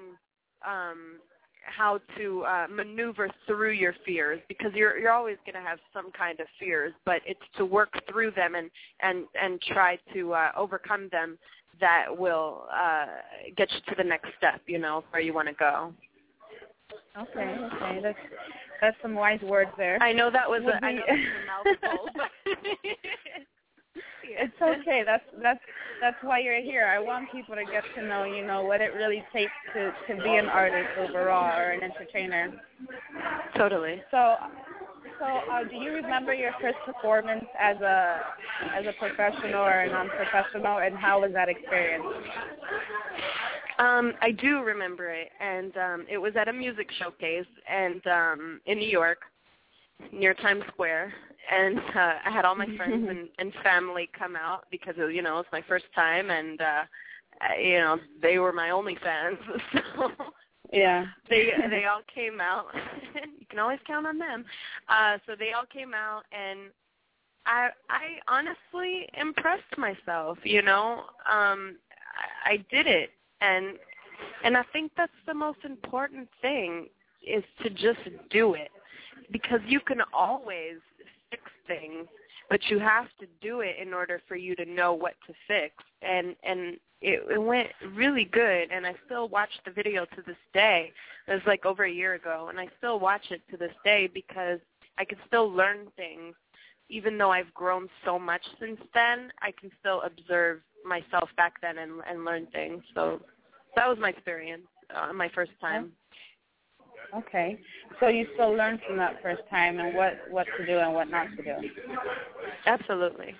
um 0.67 1.19
how 1.65 2.01
to 2.17 2.45
uh, 2.45 2.67
maneuver 2.71 3.29
through 3.47 3.73
your 3.73 3.95
fears 4.05 4.41
because 4.49 4.73
you're 4.75 4.99
you're 4.99 5.13
always 5.13 5.37
going 5.47 5.55
to 5.55 5.69
have 5.69 5.79
some 5.93 6.11
kind 6.13 6.41
of 6.41 6.47
fears, 6.59 6.93
but 7.05 7.21
it's 7.27 7.41
to 7.57 7.65
work 7.65 7.91
through 8.11 8.31
them 8.33 8.55
and 8.55 8.71
and 9.01 9.25
and 9.41 9.61
try 9.63 9.99
to 10.13 10.35
uh, 10.35 10.53
overcome 10.57 11.09
them 11.11 11.39
that 11.81 12.07
will 12.17 12.67
uh, 12.73 13.07
get 13.57 13.71
you 13.73 13.81
to 13.89 13.95
the 13.97 14.05
next 14.05 14.29
step. 14.39 14.61
You 14.67 14.79
know 14.79 15.05
where 15.11 15.23
you 15.23 15.35
want 15.35 15.49
to 15.49 15.55
go. 15.55 15.93
Okay, 17.17 17.57
okay, 17.75 18.01
that's 18.03 18.19
that's 18.81 18.97
some 19.03 19.15
wise 19.15 19.41
words 19.43 19.71
there. 19.77 20.03
I 20.03 20.13
know 20.13 20.31
that 20.31 20.49
was 20.49 20.63
a, 20.63 20.85
I 20.85 20.93
know 20.93 21.03
that 21.07 21.65
was 21.65 21.77
a 21.83 21.87
mouthful. 21.91 22.09
it's 24.25 24.55
okay. 24.61 25.03
That's 25.05 25.25
that's 25.43 25.61
that's 26.01 26.17
why 26.23 26.41
you're 26.41 26.61
here. 26.61 26.87
I 26.87 26.99
want 26.99 27.31
people 27.31 27.55
to 27.55 27.65
get 27.65 27.85
to 27.97 28.07
know, 28.07 28.25
you 28.25 28.47
know, 28.47 28.65
what 28.65 28.81
it 28.81 28.95
really 28.95 29.25
takes 29.33 29.53
to 29.75 29.93
to 30.09 30.23
be 30.23 30.37
an 30.37 30.47
artist 30.47 30.91
overall 30.99 31.57
or 31.59 31.71
an 31.71 31.83
entertainer. 31.83 32.53
Totally. 33.57 34.03
So, 34.11 34.37
so 35.19 35.25
uh, 35.25 35.65
do 35.65 35.77
you 35.77 35.93
remember 35.93 36.35
your 36.35 36.53
first 36.61 36.79
performance 36.85 37.45
as 37.59 37.77
a 37.81 38.21
as 38.75 38.85
a 38.87 38.93
professional 38.99 39.63
or 39.63 39.81
a 39.81 39.91
non-professional, 39.91 40.79
and 40.79 40.97
how 40.97 41.21
was 41.21 41.33
that 41.33 41.49
experience? 41.49 42.05
Um, 43.79 44.13
I 44.23 44.31
do 44.31 44.63
remember 44.63 45.11
it, 45.11 45.31
and 45.41 45.77
um, 45.77 46.07
it 46.09 46.19
was 46.19 46.35
at 46.37 46.49
a 46.49 46.53
music 46.53 46.89
showcase, 46.99 47.47
and 47.69 48.07
um, 48.07 48.61
in 48.67 48.79
New 48.79 48.89
York, 48.89 49.19
near 50.13 50.33
Times 50.35 50.63
Square, 50.73 51.13
and 51.51 51.79
uh, 51.79 52.15
I 52.25 52.31
had 52.31 52.45
all 52.45 52.55
my 52.55 52.69
friends 52.77 53.07
and, 53.11 53.29
and 53.39 53.53
family 53.63 54.09
come 54.17 54.37
out 54.37 54.65
because 54.71 54.95
it, 54.97 55.15
you 55.15 55.23
know 55.23 55.39
it's 55.39 55.49
my 55.53 55.63
first 55.69 55.87
time, 55.95 56.31
and 56.31 56.61
uh, 56.61 56.83
you 57.61 57.79
know 57.79 57.99
they 58.23 58.39
were 58.39 58.53
my 58.53 58.71
only 58.71 58.97
fans, 59.03 59.39
so 59.97 60.11
yeah, 60.73 61.07
they 61.29 61.51
they 61.71 61.85
all 61.85 62.03
came 62.13 62.41
out. 62.41 62.67
you 63.15 63.47
can 63.49 63.59
always 63.59 63.81
count 63.87 64.07
on 64.07 64.19
them. 64.19 64.45
Uh, 64.89 65.19
so 65.27 65.35
they 65.39 65.53
all 65.53 65.67
came 65.73 65.95
out, 65.95 66.23
and 66.33 66.71
I 67.47 67.69
I 67.89 68.19
honestly 68.29 69.09
impressed 69.21 69.79
myself. 69.79 70.39
You 70.45 70.63
know, 70.63 71.05
um, 71.31 71.77
I, 72.45 72.53
I 72.53 72.57
did 72.71 72.87
it, 72.87 73.11
and 73.41 73.77
and 74.43 74.57
I 74.57 74.63
think 74.73 74.93
that's 74.97 75.13
the 75.27 75.35
most 75.35 75.59
important 75.65 76.29
thing 76.43 76.89
is 77.27 77.45
to 77.63 77.71
just 77.71 78.01
do 78.31 78.55
it 78.55 78.71
because 79.31 79.61
you 79.67 79.81
can 79.81 80.03
always 80.13 80.77
things 81.67 82.07
but 82.51 82.61
you 82.69 82.79
have 82.79 83.07
to 83.21 83.27
do 83.41 83.61
it 83.61 83.77
in 83.81 83.93
order 83.95 84.21
for 84.29 84.37
you 84.37 84.55
to 84.57 84.65
know 84.65 84.93
what 84.93 85.15
to 85.27 85.35
fix. 85.47 85.75
And 86.03 86.37
and 86.43 86.77
it, 87.01 87.23
it 87.31 87.43
went 87.43 87.69
really 87.95 88.25
good 88.25 88.71
and 88.71 88.87
i 88.87 88.95
still 89.05 89.29
watch 89.29 89.51
the 89.65 89.71
video 89.71 90.05
to 90.05 90.23
this 90.27 90.37
day. 90.53 90.93
It 91.27 91.33
was 91.33 91.43
like 91.47 91.67
over 91.67 91.85
a 91.85 91.91
year 91.91 92.15
ago 92.15 92.47
and 92.51 92.59
i 92.59 92.69
still 92.79 92.99
watch 92.99 93.31
it 93.31 93.43
to 93.51 93.57
this 93.57 93.73
day 93.85 94.09
because 94.13 94.61
i 94.99 95.05
can 95.05 95.19
still 95.27 95.51
learn 95.51 95.89
things. 95.97 96.35
Even 96.89 97.19
though 97.19 97.31
i've 97.31 97.53
grown 97.55 97.89
so 98.05 98.19
much 98.19 98.43
since 98.61 98.81
then 98.93 99.33
i 99.43 99.51
can 99.59 99.71
still 99.81 100.03
observe 100.03 100.61
myself 100.87 101.29
back 101.37 101.55
then 101.61 101.79
and 101.79 101.93
and 102.09 102.25
learn 102.25 102.47
things. 102.53 102.83
So 102.95 103.21
that 103.77 103.89
was 103.89 103.99
my 103.99 104.11
experience 104.11 104.67
uh, 104.95 105.13
my 105.13 105.31
first 105.35 105.53
time 105.61 105.93
Okay. 107.17 107.59
So 108.01 108.09
you 108.09 108.27
still 108.35 108.53
learn 108.53 108.81
from 108.87 108.97
that 108.97 109.23
first 109.23 109.43
time 109.51 109.79
and 109.79 109.95
what 109.95 110.15
what 110.31 110.47
to 110.59 110.67
do 110.67 110.79
and 110.79 110.95
what 110.95 111.09
not 111.09 111.29
to 111.37 111.43
do. 111.43 111.71
Absolutely. 112.67 113.35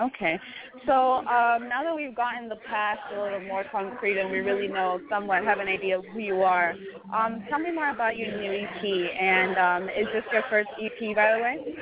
Okay. 0.00 0.38
So 0.86 1.18
um, 1.18 1.68
now 1.68 1.82
that 1.84 1.94
we've 1.94 2.14
gotten 2.14 2.48
the 2.48 2.58
past 2.68 3.00
a 3.14 3.22
little 3.22 3.40
more 3.40 3.64
concrete 3.70 4.18
and 4.18 4.30
we 4.30 4.38
really 4.38 4.68
know 4.68 5.00
somewhat 5.08 5.44
have 5.44 5.60
an 5.60 5.68
idea 5.68 5.98
of 5.98 6.04
who 6.12 6.18
you 6.18 6.42
are, 6.42 6.74
um, 7.14 7.44
tell 7.48 7.58
me 7.58 7.70
more 7.70 7.90
about 7.90 8.16
your 8.16 8.36
new 8.36 8.50
EP. 8.50 8.84
And 9.20 9.56
um, 9.56 9.88
is 9.88 10.06
this 10.12 10.24
your 10.32 10.42
first 10.50 10.68
EP, 10.82 11.14
by 11.14 11.36
the 11.36 11.42
way? 11.42 11.76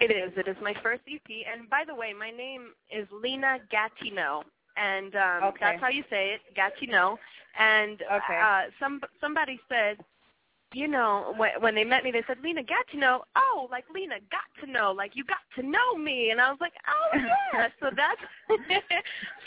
It 0.00 0.10
is. 0.10 0.32
It 0.36 0.48
is 0.48 0.56
my 0.60 0.74
first 0.82 1.02
EP. 1.08 1.30
And 1.52 1.70
by 1.70 1.84
the 1.86 1.94
way, 1.94 2.12
my 2.12 2.30
name 2.30 2.70
is 2.90 3.06
Lina 3.12 3.58
Gatineau. 3.70 4.42
And 4.76 5.14
um, 5.14 5.44
okay. 5.44 5.58
that's 5.60 5.80
how 5.80 5.88
you 5.88 6.02
say 6.10 6.34
it, 6.34 6.40
Gatineau. 6.56 7.18
And 7.58 8.02
okay. 8.02 8.40
uh, 8.42 8.62
some 8.80 9.00
somebody 9.20 9.60
said, 9.68 9.98
you 10.74 10.88
know, 10.88 11.34
when, 11.36 11.50
when 11.60 11.74
they 11.74 11.84
met 11.84 12.04
me, 12.04 12.10
they 12.10 12.22
said, 12.26 12.38
Lina 12.42 12.62
got 12.62 12.86
to 12.92 12.98
know. 12.98 13.24
Oh, 13.36 13.68
like 13.70 13.84
Lina 13.94 14.16
got 14.30 14.64
to 14.64 14.70
know, 14.70 14.92
like 14.92 15.12
you 15.14 15.24
got 15.24 15.38
to 15.56 15.62
know 15.62 15.96
me, 15.96 16.30
and 16.30 16.40
I 16.40 16.50
was 16.50 16.58
like, 16.60 16.72
oh 16.88 17.18
yeah. 17.54 17.68
so 17.80 17.90
that's 17.94 18.20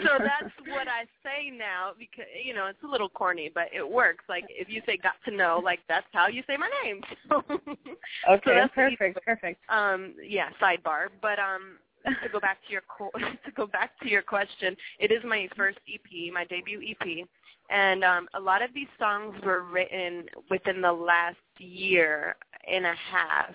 so 0.03 0.09
that's 0.19 0.53
what 0.67 0.87
I 0.87 1.05
say 1.23 1.49
now 1.55 1.91
because 1.97 2.25
you 2.43 2.53
know 2.53 2.67
it's 2.67 2.83
a 2.83 2.87
little 2.87 3.09
corny, 3.09 3.51
but 3.53 3.65
it 3.73 3.87
works. 3.89 4.23
Like 4.29 4.45
if 4.49 4.69
you 4.69 4.81
say 4.85 4.97
got 4.97 5.15
to 5.25 5.35
know, 5.35 5.61
like 5.63 5.79
that's 5.87 6.07
how 6.11 6.27
you 6.27 6.43
say 6.47 6.57
my 6.57 6.69
name. 6.83 7.01
okay, 7.31 8.41
so 8.45 8.53
that's 8.53 8.73
perfect, 8.73 9.19
perfect. 9.25 9.59
Um, 9.69 10.13
yeah, 10.23 10.49
sidebar, 10.61 11.07
but 11.21 11.39
um. 11.39 11.77
To 12.05 12.29
go 12.31 12.39
back 12.39 12.57
to 12.65 12.71
your 12.71 12.83
co- 12.87 13.11
to 13.45 13.51
go 13.55 13.67
back 13.67 13.91
to 14.01 14.09
your 14.09 14.21
question, 14.21 14.75
it 14.99 15.11
is 15.11 15.23
my 15.23 15.47
first 15.55 15.79
EP, 15.91 16.33
my 16.33 16.45
debut 16.45 16.81
EP, 16.81 17.27
and 17.69 18.03
um, 18.03 18.27
a 18.33 18.39
lot 18.39 18.61
of 18.61 18.73
these 18.73 18.87
songs 18.99 19.35
were 19.43 19.63
written 19.63 20.25
within 20.49 20.81
the 20.81 20.91
last 20.91 21.37
year 21.57 22.35
and 22.71 22.85
a 22.85 22.93
half. 22.93 23.53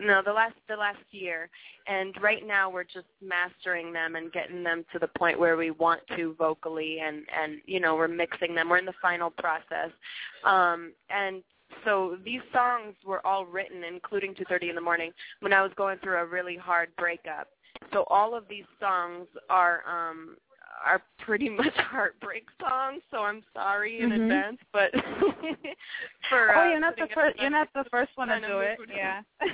No, 0.00 0.20
the 0.24 0.32
last 0.32 0.56
the 0.68 0.76
last 0.76 0.98
year, 1.12 1.48
and 1.86 2.12
right 2.20 2.44
now 2.44 2.68
we're 2.68 2.82
just 2.82 3.06
mastering 3.22 3.92
them 3.92 4.16
and 4.16 4.32
getting 4.32 4.64
them 4.64 4.84
to 4.92 4.98
the 4.98 5.06
point 5.16 5.38
where 5.38 5.56
we 5.56 5.70
want 5.70 6.00
to 6.16 6.34
vocally, 6.34 6.98
and 7.00 7.22
and 7.40 7.60
you 7.66 7.78
know 7.78 7.94
we're 7.94 8.08
mixing 8.08 8.54
them. 8.54 8.68
We're 8.68 8.78
in 8.78 8.84
the 8.84 8.94
final 9.00 9.30
process, 9.30 9.90
um, 10.44 10.92
and 11.08 11.44
so 11.84 12.16
these 12.24 12.40
songs 12.52 12.94
were 13.04 13.24
all 13.26 13.46
written, 13.46 13.84
including 13.84 14.34
2:30 14.34 14.70
in 14.70 14.74
the 14.74 14.80
morning, 14.80 15.12
when 15.40 15.52
I 15.52 15.62
was 15.62 15.72
going 15.76 15.98
through 15.98 16.18
a 16.18 16.26
really 16.26 16.56
hard 16.56 16.88
breakup. 16.96 17.48
So 17.92 18.04
all 18.08 18.34
of 18.34 18.44
these 18.48 18.64
songs 18.80 19.26
are 19.48 19.82
um, 19.86 20.36
are 20.84 21.02
pretty 21.18 21.48
much 21.62 21.74
heartbreak 21.76 22.46
songs, 22.60 23.02
so 23.10 23.18
I'm 23.18 23.42
sorry 23.52 24.00
in 24.00 24.10
mm-hmm. 24.10 24.22
advance. 24.22 24.58
But 24.72 24.90
for 26.28 26.54
oh, 26.56 26.60
uh, 26.60 26.70
you're 26.70 26.80
not 26.80 26.96
the 26.96 27.08
first. 27.14 27.38
You're 27.38 27.50
not 27.50 27.68
the 27.74 27.84
first 27.90 28.10
one 28.16 28.28
to 28.28 28.40
do 28.40 28.60
it. 28.60 28.78
Yeah. 28.94 29.22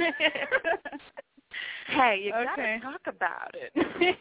hey, 1.88 2.20
you 2.24 2.32
okay. 2.32 2.78
gotta 2.80 2.92
talk 2.92 3.00
about 3.06 3.54
it. 3.54 4.16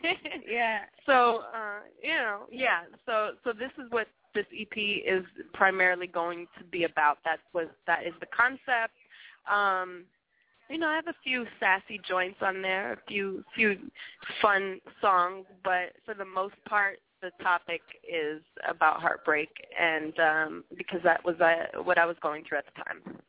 yeah. 0.48 0.81
So, 1.05 1.43
uh, 1.53 1.79
you 2.01 2.10
know, 2.10 2.41
yeah. 2.51 2.81
So, 3.05 3.31
so 3.43 3.53
this 3.53 3.72
is 3.77 3.91
what 3.91 4.08
this 4.34 4.46
EP 4.58 4.77
is 4.77 5.24
primarily 5.53 6.08
going 6.08 6.48
to 6.58 6.63
be 6.65 6.84
about. 6.84 7.17
That 7.25 7.39
was 7.53 7.67
that 7.88 8.05
is 8.05 8.13
the 8.20 8.27
concept. 8.27 8.96
Um, 9.51 10.05
you 10.72 10.78
know, 10.78 10.88
I 10.88 10.96
have 10.96 11.08
a 11.08 11.16
few 11.24 11.46
sassy 11.60 12.00
joints 12.08 12.38
on 12.42 12.62
there, 12.62 12.94
a 12.94 12.98
few 13.08 13.44
few 13.54 13.78
fun 14.42 14.80
songs, 15.01 15.46
but 15.63 15.94
for 16.06 16.13
the 16.13 16.25
most 16.25 16.56
part, 16.68 17.00
the 17.22 17.32
topic 17.44 17.82
is 18.08 18.42
about 18.68 19.01
heartbreak, 19.01 19.50
and 19.80 20.13
um, 20.20 20.63
because 20.78 21.01
that 21.04 21.24
was 21.24 21.40
uh, 21.40 21.82
what 21.84 21.98
I 21.98 22.06
was 22.06 22.16
going 22.22 22.44
through 22.48 22.60
at 22.60 22.66
the 22.66 22.84
time. 22.84 23.22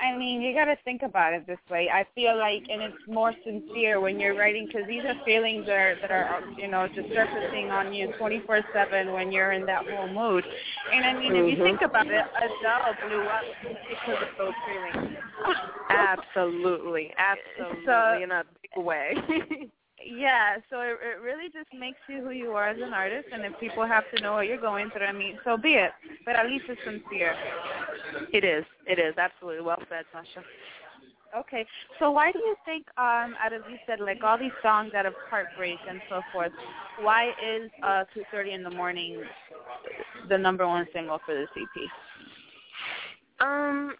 I 0.00 0.16
mean, 0.16 0.42
you 0.42 0.54
got 0.54 0.66
to 0.66 0.76
think 0.84 1.02
about 1.02 1.32
it 1.32 1.46
this 1.46 1.58
way. 1.70 1.88
I 1.92 2.06
feel 2.14 2.36
like, 2.36 2.64
and 2.68 2.82
it's 2.82 2.96
more 3.06 3.32
sincere 3.44 4.00
when 4.00 4.18
you're 4.18 4.36
writing 4.36 4.66
because 4.66 4.86
these 4.88 5.02
are 5.04 5.14
feelings 5.24 5.66
that 5.66 5.76
are, 5.76 5.96
that 6.00 6.10
are, 6.10 6.42
you 6.58 6.68
know, 6.68 6.88
just 6.88 7.08
surfacing 7.08 7.70
on 7.70 7.92
you 7.92 8.08
24/7 8.20 9.12
when 9.12 9.30
you're 9.32 9.52
in 9.52 9.66
that 9.66 9.84
whole 9.88 10.08
mood. 10.08 10.44
And 10.92 11.04
I 11.04 11.12
mean, 11.12 11.32
mm-hmm. 11.32 11.48
if 11.48 11.58
you 11.58 11.64
think 11.64 11.82
about 11.82 12.06
it, 12.06 12.24
Adele 12.36 13.08
blew 13.08 13.22
up 13.22 13.42
because 13.88 14.22
of 14.22 14.38
those 14.38 14.52
feelings. 14.66 15.16
absolutely, 15.90 17.12
absolutely, 17.16 17.84
so, 17.86 18.20
in 18.22 18.30
a 18.30 18.44
big 18.62 18.84
way. 18.84 19.14
yeah, 20.06 20.56
so 20.70 20.80
it, 20.80 20.98
it 21.02 21.20
really 21.22 21.48
just 21.52 21.68
makes 21.78 21.98
you 22.08 22.22
who 22.22 22.30
you 22.30 22.50
are 22.52 22.68
as 22.68 22.76
an 22.80 22.92
artist, 22.92 23.28
and 23.32 23.44
if 23.44 23.58
people 23.58 23.86
have 23.86 24.04
to 24.14 24.22
know 24.22 24.34
what 24.34 24.46
you're 24.46 24.60
going 24.60 24.90
through, 24.90 25.06
I 25.06 25.12
mean, 25.12 25.38
so 25.44 25.56
be 25.56 25.74
it. 25.74 25.92
But 26.24 26.36
at 26.36 26.46
least 26.46 26.64
it's 26.68 26.80
sincere. 26.84 27.34
It 28.32 28.44
is. 28.44 28.64
It 28.86 28.98
is 28.98 29.16
absolutely 29.18 29.62
well 29.62 29.82
said, 29.88 30.04
Sasha. 30.12 30.44
Okay, 31.36 31.66
so 31.98 32.12
why 32.12 32.30
do 32.30 32.38
you 32.38 32.54
think, 32.64 32.86
um, 32.96 33.34
out 33.42 33.52
of 33.52 33.62
you 33.68 33.76
said 33.88 33.98
like 33.98 34.22
all 34.22 34.38
these 34.38 34.52
songs 34.62 34.92
out 34.94 35.04
of 35.04 35.14
heartbreak 35.28 35.78
and 35.88 36.00
so 36.08 36.20
forth, 36.32 36.52
why 37.00 37.30
is 37.44 37.70
uh, 37.82 38.04
2:30 38.32 38.54
in 38.54 38.62
the 38.62 38.70
morning 38.70 39.20
the 40.28 40.38
number 40.38 40.66
one 40.66 40.86
single 40.92 41.18
for 41.26 41.34
this 41.34 41.48
EP? 41.56 41.90
Um, 43.40 43.96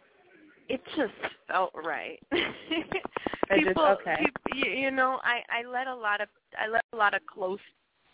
it 0.69 0.81
just 0.97 1.13
felt 1.49 1.73
right. 1.75 2.21
people, 2.31 3.65
just, 3.65 3.79
okay. 3.79 4.17
people, 4.19 4.41
you, 4.55 4.71
you 4.71 4.91
know, 4.91 5.21
I 5.23 5.43
I 5.51 5.69
let 5.69 5.87
a 5.87 5.95
lot 5.95 6.21
of 6.21 6.29
I 6.59 6.69
let 6.69 6.85
a 6.93 6.97
lot 6.97 7.15
of 7.15 7.21
close 7.27 7.59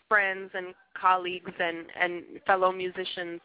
friends 0.09 0.51
and 0.53 0.73
colleagues 0.99 1.51
and 1.59 1.85
and 1.99 2.23
fellow 2.45 2.71
musicians 2.71 3.39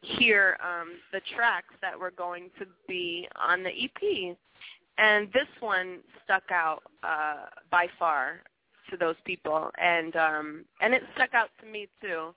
hear 0.00 0.56
um 0.64 0.94
the 1.12 1.20
tracks 1.36 1.74
that 1.80 1.98
were 1.98 2.10
going 2.10 2.50
to 2.58 2.66
be 2.88 3.28
on 3.36 3.62
the 3.62 3.70
EP 3.70 4.36
and 4.98 5.28
this 5.32 5.46
one 5.60 5.98
stuck 6.24 6.50
out 6.50 6.82
uh 7.04 7.46
by 7.70 7.86
far 7.98 8.40
to 8.90 8.96
those 8.96 9.16
people. 9.24 9.70
And 9.80 10.16
um 10.16 10.64
and 10.80 10.94
it 10.94 11.02
stuck 11.14 11.34
out 11.34 11.50
to 11.60 11.66
me 11.66 11.88
too. 12.00 12.34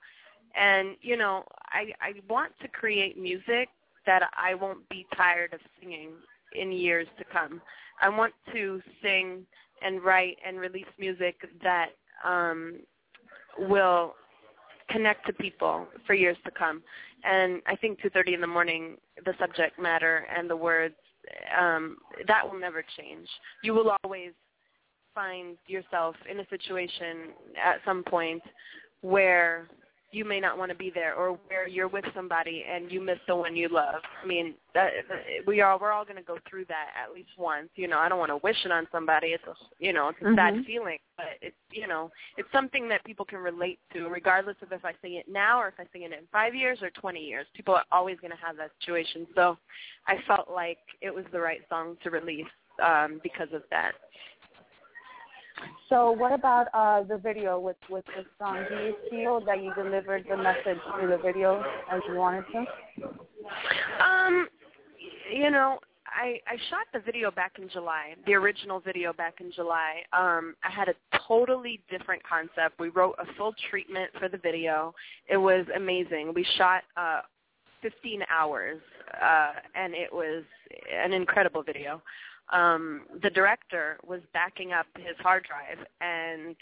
And 0.56 0.96
you 1.02 1.18
know 1.18 1.44
i 1.70 1.92
i 2.02 2.14
want 2.30 2.52
to 2.62 2.68
create 2.68 3.18
music 3.18 3.70
that 4.06 4.24
i 4.36 4.54
won't 4.54 4.88
be 4.90 5.06
tired 5.16 5.54
of 5.54 5.60
singing 5.80 6.10
in 6.54 6.72
years 6.72 7.08
to 7.18 7.24
come. 7.32 7.62
I 8.02 8.10
want 8.10 8.34
to 8.54 8.82
sing 9.02 9.46
and 9.82 10.04
write 10.04 10.38
and 10.46 10.60
release 10.60 10.86
music 11.00 11.36
that 11.64 11.90
um 12.26 12.80
will 13.58 14.16
connect 14.90 15.26
to 15.26 15.34
people 15.34 15.88
for 16.06 16.14
years 16.14 16.38
to 16.46 16.52
come 16.52 16.82
and 17.24 17.62
i 17.68 17.76
think 17.76 18.00
2:30 18.02 18.34
in 18.34 18.42
the 18.42 18.48
morning 18.48 18.98
the 19.26 19.34
subject 19.40 19.80
matter 19.80 20.26
and 20.36 20.50
the 20.50 20.56
words 20.56 20.96
um, 21.58 21.98
that 22.28 22.50
will 22.50 22.60
never 22.60 22.84
change. 22.98 23.28
You 23.64 23.74
will 23.74 23.96
always 24.04 24.32
find 25.14 25.58
yourself 25.68 26.16
in 26.30 26.40
a 26.40 26.48
situation 26.50 27.34
at 27.62 27.78
some 27.86 28.04
point 28.04 28.42
where 29.02 29.68
you 30.12 30.26
may 30.26 30.40
not 30.40 30.58
want 30.58 30.72
to 30.72 30.78
be 30.78 30.92
there 30.94 31.16
or 31.16 31.40
where 31.48 31.68
you're 31.68 31.88
with 31.88 32.06
somebody 32.14 32.66
and 32.70 32.92
you 32.92 33.02
miss 33.02 33.18
the 33.28 33.36
one 33.36 33.56
you 33.56 33.70
love. 33.70 34.02
I 34.22 34.28
mean, 34.28 34.56
that, 34.74 34.92
we 35.48 35.62
are 35.62 35.78
we're 35.80 35.92
all 35.92 36.04
going 36.04 36.18
to 36.18 36.22
go 36.22 36.38
through 36.50 36.66
that 36.66 36.88
at 37.02 37.14
least 37.14 37.30
once. 37.38 37.70
You 37.76 37.88
know, 37.88 37.98
I 37.98 38.10
don't 38.10 38.20
want 38.20 38.32
to 38.32 38.38
wish 38.38 38.58
it 38.66 38.72
on 38.72 38.88
somebody. 38.92 39.28
It's 39.28 39.44
a, 39.48 39.54
you 39.80 39.94
know, 39.94 40.10
it's 40.10 40.20
a 40.22 40.26
mm-hmm. 40.26 40.36
sad 40.36 40.66
feeling, 40.66 40.98
but 41.16 41.28
it's, 41.42 41.56
you 41.72 41.88
know, 41.88 42.12
it's 42.38 42.50
something 42.52 42.90
that 42.90 43.04
people 43.06 43.26
can 43.26 43.40
relate 43.40 43.80
to 43.94 44.08
regardless 44.08 44.58
of 44.62 44.72
if 44.72 44.84
I 44.84 44.94
sing 45.02 45.16
it 45.16 45.28
now 45.30 45.62
or 45.62 45.70
if 45.70 45.76
I 45.80 45.86
sing 45.94 46.04
it 46.04 46.12
in 46.12 46.26
5 46.32 46.56
years 46.56 46.80
or 46.82 46.90
20 46.90 47.20
years. 47.20 47.46
People 47.56 47.76
are 47.76 47.86
always 47.92 48.18
going 48.20 48.32
to 48.32 48.46
have 48.46 48.58
that 48.58 48.72
situation. 48.80 49.26
So, 49.36 49.58
I 50.08 50.16
felt 50.28 50.50
like 50.50 50.80
it 51.02 51.14
was 51.14 51.26
the 51.32 51.40
right 51.40 51.62
song 51.70 51.96
to 52.04 52.10
release 52.10 52.46
um 52.84 53.20
because 53.22 53.50
of 53.54 53.64
that. 53.70 53.92
So 55.90 56.12
what 56.12 56.34
about 56.34 56.68
uh, 56.74 57.04
the 57.04 57.18
video 57.18 57.60
with 57.60 57.78
with 57.90 58.06
the 58.06 58.24
song? 58.40 58.66
Do 58.70 58.76
you 58.76 58.96
feel 59.10 59.42
that 59.46 59.62
you 59.62 59.74
delivered 59.74 60.26
the 60.30 60.38
message 60.38 60.80
through 60.96 61.10
the 61.10 61.18
video 61.18 61.64
as 61.92 62.02
you 62.08 62.16
wanted 62.16 62.46
to? 62.54 62.60
Um, 64.04 64.48
you 65.34 65.52
know, 65.52 65.80
I 66.06 66.40
I 66.48 66.56
shot 66.70 66.88
the 66.94 67.00
video 67.00 67.32
back 67.32 67.54
in 67.62 67.70
July, 67.70 68.16
the 68.26 68.34
original 68.34 68.80
video 68.80 69.14
back 69.14 69.36
in 69.42 69.52
July. 69.52 70.02
Um, 70.14 70.56
I 70.64 70.72
had 70.72 70.88
a 70.88 70.94
totally 71.28 71.82
different 71.90 72.22
concept. 72.24 72.80
We 72.80 72.90
wrote 72.90 73.16
a 73.20 73.26
full 73.38 73.54
treatment 73.70 74.12
for 74.20 74.30
the 74.30 74.38
video. 74.38 74.94
It 75.30 75.38
was 75.38 75.66
amazing. 75.76 76.34
We 76.34 76.46
shot 76.58 76.84
uh 76.96 77.22
15 77.82 78.22
hours, 78.30 78.80
uh, 79.22 79.54
and 79.76 79.94
it 79.94 80.12
was 80.12 80.44
an 81.04 81.14
incredible 81.14 81.64
video 81.64 82.02
um, 82.52 83.02
the 83.22 83.30
director 83.30 83.98
was 84.06 84.22
backing 84.34 84.74
up 84.74 84.86
his 84.96 85.16
hard 85.20 85.46
drive 85.46 85.86
and 86.02 86.56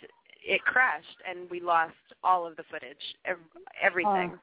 it 0.45 0.62
crashed 0.63 1.17
and 1.28 1.49
we 1.49 1.60
lost 1.60 1.93
all 2.23 2.45
of 2.47 2.56
the 2.56 2.63
footage, 2.71 2.97
ev- 3.25 3.38
everything. 3.82 4.32
Oh. 4.34 4.39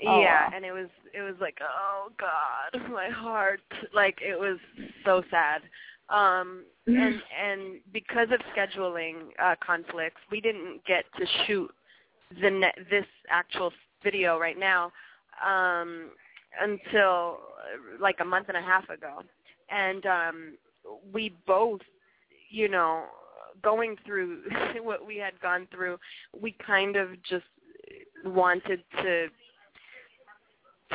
Yeah, 0.00 0.48
wow. 0.48 0.50
and 0.54 0.64
it 0.64 0.72
was 0.72 0.88
it 1.12 1.22
was 1.22 1.36
like, 1.40 1.58
oh 1.62 2.08
god, 2.18 2.90
my 2.92 3.08
heart. 3.08 3.60
Like 3.94 4.18
it 4.20 4.38
was 4.38 4.58
so 5.04 5.22
sad. 5.30 5.62
Um 6.08 6.64
and 6.86 7.22
and 7.42 7.80
because 7.92 8.28
of 8.32 8.40
scheduling 8.56 9.28
uh 9.42 9.54
conflicts, 9.64 10.20
we 10.30 10.40
didn't 10.40 10.84
get 10.84 11.04
to 11.18 11.26
shoot 11.46 11.70
the 12.42 12.50
ne- 12.50 12.84
this 12.90 13.06
actual 13.30 13.72
video 14.02 14.38
right 14.38 14.58
now 14.58 14.90
um 15.46 16.10
until 16.60 17.38
like 18.00 18.16
a 18.20 18.24
month 18.24 18.48
and 18.48 18.56
a 18.56 18.62
half 18.62 18.88
ago 18.88 19.22
and 19.70 20.06
um 20.06 20.58
we 21.12 21.34
both 21.46 21.80
you 22.50 22.68
know 22.68 23.04
going 23.62 23.96
through 24.06 24.42
what 24.82 25.06
we 25.06 25.16
had 25.16 25.38
gone 25.40 25.66
through, 25.70 25.98
we 26.40 26.54
kind 26.64 26.96
of 26.96 27.10
just 27.22 27.44
wanted 28.24 28.82
to 29.02 29.28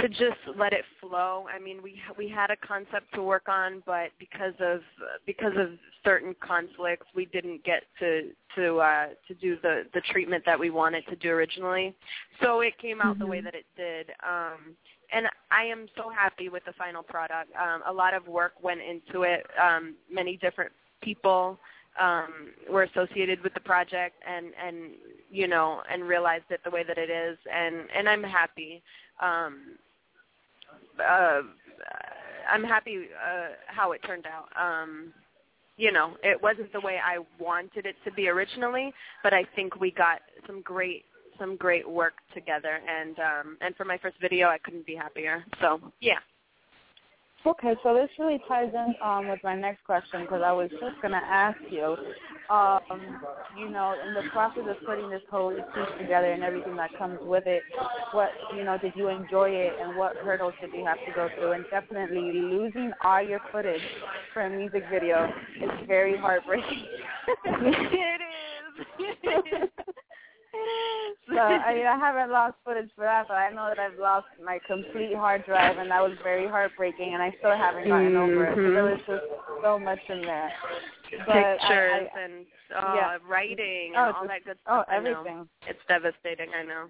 to 0.01 0.07
just 0.07 0.39
let 0.57 0.71
it 0.71 0.85
flow. 1.01 1.45
I 1.53 1.59
mean, 1.59 1.81
we 1.83 1.99
we 2.17 2.29
had 2.29 2.51
a 2.51 2.55
concept 2.55 3.13
to 3.15 3.23
work 3.23 3.49
on, 3.49 3.83
but 3.85 4.11
because 4.17 4.53
of 4.59 4.81
because 5.25 5.53
of 5.57 5.69
certain 6.05 6.35
conflicts, 6.41 7.07
we 7.15 7.25
didn't 7.25 7.63
get 7.63 7.83
to 7.99 8.29
to 8.55 8.77
uh, 8.77 9.07
to 9.27 9.33
do 9.35 9.57
the 9.61 9.83
the 9.93 10.01
treatment 10.11 10.43
that 10.45 10.59
we 10.59 10.69
wanted 10.69 11.05
to 11.07 11.15
do 11.17 11.29
originally. 11.29 11.93
So 12.41 12.61
it 12.61 12.77
came 12.77 13.01
out 13.01 13.13
mm-hmm. 13.13 13.19
the 13.19 13.27
way 13.27 13.37
mm-hmm. 13.37 13.45
that 13.45 13.55
it 13.55 13.65
did. 13.75 14.11
Um, 14.25 14.75
and 15.11 15.27
I 15.51 15.63
am 15.63 15.87
so 15.95 16.09
happy 16.09 16.49
with 16.49 16.63
the 16.65 16.73
final 16.73 17.03
product. 17.03 17.51
Um, 17.55 17.81
a 17.87 17.93
lot 17.93 18.13
of 18.13 18.27
work 18.27 18.53
went 18.61 18.81
into 18.81 19.23
it. 19.23 19.45
Um, 19.61 19.95
many 20.11 20.37
different 20.37 20.71
people 21.01 21.59
um, 21.99 22.51
were 22.69 22.83
associated 22.83 23.41
with 23.43 23.53
the 23.53 23.59
project, 23.59 24.15
and 24.27 24.47
and 24.63 24.91
you 25.31 25.47
know, 25.47 25.81
and 25.91 26.03
realized 26.03 26.45
it 26.49 26.61
the 26.63 26.71
way 26.71 26.83
that 26.87 26.97
it 26.97 27.09
is, 27.09 27.37
and 27.51 27.87
and 27.95 28.07
I'm 28.07 28.23
happy. 28.23 28.81
Um, 29.21 29.77
uh, 30.99 31.41
I'm 32.51 32.63
happy 32.63 33.07
uh, 33.15 33.49
how 33.67 33.91
it 33.91 34.01
turned 34.05 34.25
out. 34.25 34.49
Um, 34.59 35.13
you 35.77 35.91
know, 35.91 36.17
it 36.23 36.41
wasn't 36.41 36.73
the 36.73 36.81
way 36.81 36.99
I 37.03 37.19
wanted 37.41 37.85
it 37.85 37.95
to 38.03 38.11
be 38.11 38.27
originally, 38.27 38.93
but 39.23 39.33
I 39.33 39.45
think 39.55 39.79
we 39.79 39.91
got 39.91 40.19
some 40.45 40.61
great 40.61 41.05
some 41.39 41.55
great 41.55 41.89
work 41.89 42.13
together 42.33 42.79
and 42.87 43.17
um 43.19 43.57
and 43.61 43.75
for 43.75 43.85
my 43.85 43.97
first 43.97 44.17
video 44.21 44.47
I 44.47 44.57
couldn't 44.57 44.85
be 44.85 44.95
happier. 44.95 45.45
So, 45.61 45.79
yeah. 46.01 46.19
Okay, 47.45 47.73
so 47.83 47.93
this 47.93 48.09
really 48.19 48.41
ties 48.49 48.69
in 48.73 48.95
um, 49.01 49.29
with 49.29 49.39
my 49.45 49.55
next 49.55 49.83
question 49.85 50.21
because 50.23 50.41
I 50.45 50.51
was 50.51 50.69
just 50.71 51.01
going 51.01 51.13
to 51.13 51.23
ask 51.23 51.57
you, 51.69 51.95
um, 52.49 52.81
you 53.57 53.69
know, 53.69 53.95
in 54.05 54.13
the 54.13 54.29
process 54.31 54.63
of 54.67 54.75
putting 54.85 55.09
this 55.09 55.21
whole 55.31 55.51
piece 55.51 56.01
together 56.01 56.31
and 56.33 56.43
everything 56.43 56.75
that 56.75 56.89
comes 56.97 57.17
with 57.21 57.45
it, 57.47 57.63
what, 58.11 58.29
you 58.55 58.65
know, 58.65 58.77
did 58.77 58.91
you 58.95 59.07
enjoy 59.07 59.51
it 59.51 59.73
and 59.81 59.95
what 59.95 60.17
hurdles 60.17 60.53
did 60.59 60.71
you 60.73 60.85
have 60.85 60.97
to 61.05 61.13
go 61.15 61.29
through? 61.37 61.53
And 61.53 61.63
definitely 61.71 62.33
losing 62.33 62.91
all 63.05 63.21
your 63.21 63.39
footage 63.53 63.81
for 64.33 64.41
a 64.41 64.49
music 64.49 64.83
video 64.91 65.31
is 65.61 65.87
very 65.87 66.17
heartbreaking. 66.17 66.85
it 67.45 68.21
is. 68.21 69.69
so 71.27 71.37
I 71.39 71.73
mean, 71.73 71.85
I 71.85 71.97
haven't 71.97 72.31
lost 72.31 72.55
footage 72.65 72.89
for 72.95 73.05
that, 73.05 73.27
but 73.27 73.35
I 73.35 73.51
know 73.51 73.69
that 73.69 73.79
I've 73.79 73.99
lost 73.99 74.27
my 74.43 74.59
complete 74.67 75.15
hard 75.15 75.45
drive, 75.45 75.77
and 75.77 75.89
that 75.91 76.01
was 76.01 76.17
very 76.23 76.47
heartbreaking, 76.47 77.13
and 77.13 77.21
I 77.21 77.33
still 77.39 77.55
haven't 77.55 77.87
gotten 77.87 78.13
mm-hmm. 78.13 78.31
over 78.31 78.45
it. 78.45 78.73
There 78.73 78.83
was 78.83 78.99
just 79.07 79.23
so 79.63 79.79
much 79.79 79.99
in 80.09 80.21
there. 80.21 80.51
But 81.25 81.33
Pictures 81.35 81.59
I, 81.63 82.07
I, 82.15 82.23
and 82.23 82.45
oh, 82.77 82.93
yeah. 82.95 83.17
writing 83.27 83.93
oh, 83.97 84.05
and 84.05 84.15
all 84.15 84.27
that 84.27 84.45
good 84.45 84.57
stuff. 84.61 84.85
Oh, 84.87 84.93
everything. 84.93 85.47
It's 85.67 85.79
devastating. 85.87 86.49
I 86.53 86.63
know. 86.63 86.85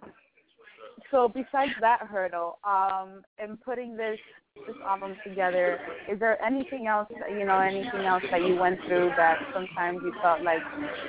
So 1.12 1.28
besides 1.28 1.72
that 1.82 2.02
hurdle, 2.02 2.60
um, 2.64 3.22
in 3.42 3.58
putting 3.58 3.96
this 3.96 4.20
this 4.68 4.76
album 4.86 5.16
together, 5.26 5.80
is 6.10 6.20
there 6.20 6.42
anything 6.44 6.88
else, 6.88 7.08
you 7.30 7.46
know, 7.46 7.60
anything 7.60 8.02
else 8.02 8.24
that 8.32 8.42
you 8.46 8.56
went 8.56 8.80
through 8.88 9.12
that 9.18 9.40
sometimes 9.54 10.00
you 10.04 10.14
felt 10.22 10.42
like 10.42 10.62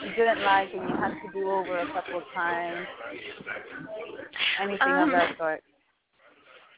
you 0.03 0.11
didn't 0.15 0.43
like 0.43 0.73
and 0.73 0.89
you 0.89 0.97
had 0.97 1.11
to 1.11 1.33
do 1.33 1.51
over 1.51 1.79
a 1.79 1.93
couple 1.93 2.19
of 2.19 2.25
times? 2.35 2.87
Anything 4.61 4.89
um, 4.89 5.09
of 5.09 5.11
that 5.11 5.39
sort? 5.39 5.63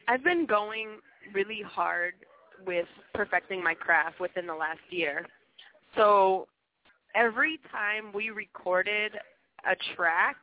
I've 0.07 0.23
been 0.23 0.45
going 0.45 0.97
really 1.33 1.61
hard 1.65 2.13
with 2.65 2.87
perfecting 3.13 3.63
my 3.63 3.73
craft 3.73 4.19
within 4.19 4.47
the 4.47 4.55
last 4.55 4.79
year. 4.89 5.25
So 5.95 6.47
every 7.15 7.59
time 7.71 8.11
we 8.13 8.29
recorded 8.29 9.13
a 9.65 9.75
track 9.95 10.37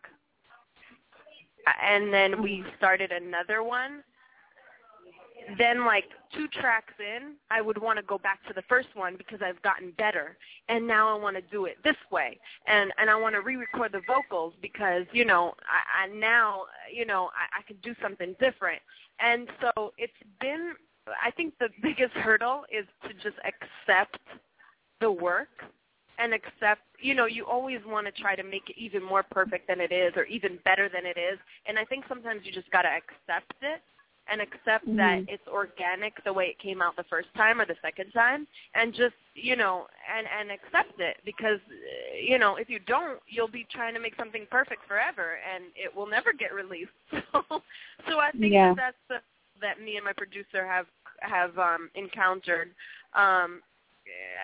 and 1.83 2.13
then 2.13 2.43
we 2.43 2.65
started 2.79 3.13
another 3.13 3.63
one, 3.63 4.03
then 5.59 5.85
like 5.85 6.05
two 6.35 6.49
tracks 6.49 6.95
in, 6.99 7.35
I 7.51 7.61
would 7.61 7.81
want 7.81 7.99
to 7.99 8.03
go 8.03 8.19
back 8.19 8.45
to 8.49 8.55
the 8.55 8.63
first 8.69 8.89
one 8.95 9.17
because 9.17 9.41
I've 9.43 9.61
gotten 9.63 9.93
better, 9.93 10.37
and 10.69 10.87
now 10.87 11.15
I 11.15 11.21
want 11.21 11.37
to 11.37 11.43
do 11.43 11.67
it 11.67 11.77
this 11.85 11.97
way, 12.11 12.39
and 12.67 12.93
and 12.99 13.11
I 13.11 13.17
want 13.17 13.35
to 13.35 13.41
re-record 13.41 13.93
the 13.93 14.03
vocals 14.07 14.55
because 14.63 15.05
you 15.13 15.25
know 15.25 15.55
I, 15.67 16.05
I 16.05 16.15
now 16.15 16.65
you 16.93 17.07
know 17.07 17.31
I, 17.35 17.59
I 17.59 17.63
could 17.63 17.81
do 17.83 17.95
something 18.03 18.35
different, 18.41 18.81
and 19.21 19.49
so 19.61 19.93
it's 19.99 20.13
been 20.41 20.75
I 21.25 21.31
think 21.31 21.55
the 21.59 21.69
biggest 21.83 22.13
hurdle 22.15 22.65
is 22.73 22.87
to 23.09 23.15
just 23.15 23.37
accept 23.45 24.19
the 25.01 25.11
work 25.11 25.65
and 26.19 26.35
accept 26.35 26.83
you 27.01 27.15
know 27.15 27.27
you 27.27 27.45
always 27.47 27.81
want 27.87 28.07
to 28.07 28.23
try 28.23 28.37
to 28.37 28.43
make 28.43 28.69
it 28.69 28.77
even 28.79 29.03
more 29.03 29.23
perfect 29.23 29.69
than 29.69 29.81
it 29.81 29.93
is 29.93 30.13
or 30.17 30.25
even 30.25 30.59
better 30.65 30.89
than 30.89 31.07
it 31.07 31.19
is. 31.19 31.39
And 31.67 31.79
i 31.79 31.85
think 31.85 32.05
sometimes 32.09 32.43
you 32.45 32.53
just 32.53 32.71
got 32.71 32.83
to 32.83 32.89
accept 32.89 33.55
it 33.63 33.81
and 34.29 34.41
accept 34.41 34.87
mm-hmm. 34.87 34.97
that 34.97 35.25
it's 35.29 35.47
organic 35.49 36.23
the 36.25 36.33
way 36.33 36.47
it 36.47 36.59
came 36.59 36.83
out 36.83 36.97
the 36.97 37.05
first 37.05 37.29
time 37.37 37.61
or 37.61 37.67
the 37.67 37.77
second 37.83 38.11
time 38.13 38.47
and 38.75 38.95
just 38.95 39.15
you 39.35 39.57
know 39.57 39.87
and 40.15 40.27
and 40.39 40.51
accept 40.51 41.01
it 41.01 41.17
because 41.25 41.61
you 42.21 42.39
know 42.39 42.57
if 42.57 42.69
you 42.69 42.79
don't 42.87 43.19
you'll 43.29 43.49
be 43.49 43.67
trying 43.71 43.95
to 43.95 44.01
make 44.01 44.17
something 44.17 44.47
perfect 44.51 44.87
forever 44.87 45.39
and 45.53 45.65
it 45.75 45.95
will 45.95 46.09
never 46.09 46.33
get 46.33 46.55
released 46.55 46.91
so 47.11 47.43
so 48.09 48.19
i 48.19 48.31
think 48.33 48.53
yeah. 48.53 48.75
that's 48.77 48.97
the 49.09 49.17
that 49.61 49.81
me 49.81 49.97
and 49.97 50.05
my 50.05 50.13
producer 50.13 50.67
have 50.67 50.87
have 51.21 51.59
um 51.59 51.91
encountered 51.95 52.71
um 53.15 53.61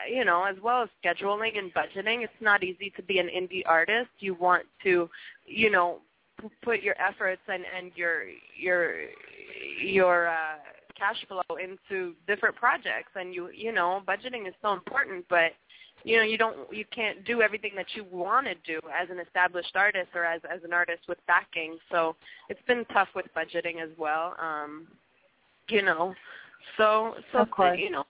you 0.09 0.25
know, 0.25 0.45
as 0.45 0.57
well 0.63 0.83
as 0.83 0.89
scheduling 1.05 1.59
and 1.59 1.73
budgeting, 1.75 2.23
it's 2.23 2.33
not 2.41 2.63
easy 2.63 2.93
to 2.97 3.03
be 3.03 3.19
an 3.19 3.29
indie 3.29 3.63
artist. 3.67 4.11
You 4.19 4.35
want 4.35 4.65
to, 4.85 5.11
you 5.45 5.71
know, 5.71 5.99
put 6.63 6.83
your 6.83 6.95
efforts 7.01 7.41
and 7.49 7.65
and 7.77 7.93
your 7.97 8.25
your 8.59 8.95
your 9.83 10.29
uh, 10.29 10.59
cash 10.97 11.17
flow 11.29 11.57
into 11.57 12.15
different 12.27 12.57
projects, 12.57 13.13
and 13.15 13.35
you 13.35 13.49
you 13.55 13.73
know 13.73 14.03
budgeting 14.07 14.49
is 14.49 14.55
so 14.63 14.73
important, 14.73 15.25
but 15.29 15.53
you 16.05 16.17
know 16.17 16.23
you 16.23 16.39
don't 16.39 16.57
you 16.73 16.85
can't 16.95 17.25
do 17.25 17.43
everything 17.43 17.73
that 17.77 17.87
you 17.95 18.05
want 18.11 18.47
to 18.47 18.55
do 18.67 18.81
as 18.89 19.09
an 19.11 19.19
established 19.19 19.75
artist 19.75 20.09
or 20.15 20.25
as 20.25 20.41
as 20.53 20.63
an 20.65 20.73
artist 20.73 21.03
with 21.09 21.19
backing. 21.27 21.79
So 21.91 22.17
it's 22.49 22.63
been 22.67 22.85
tough 22.93 23.09
with 23.15 23.27
budgeting 23.37 23.83
as 23.83 23.91
well. 23.99 24.35
Um, 24.41 24.87
you 25.69 25.83
know, 25.83 26.15
so 26.77 27.15
so 27.33 27.47
you 27.73 27.91
know, 27.91 28.05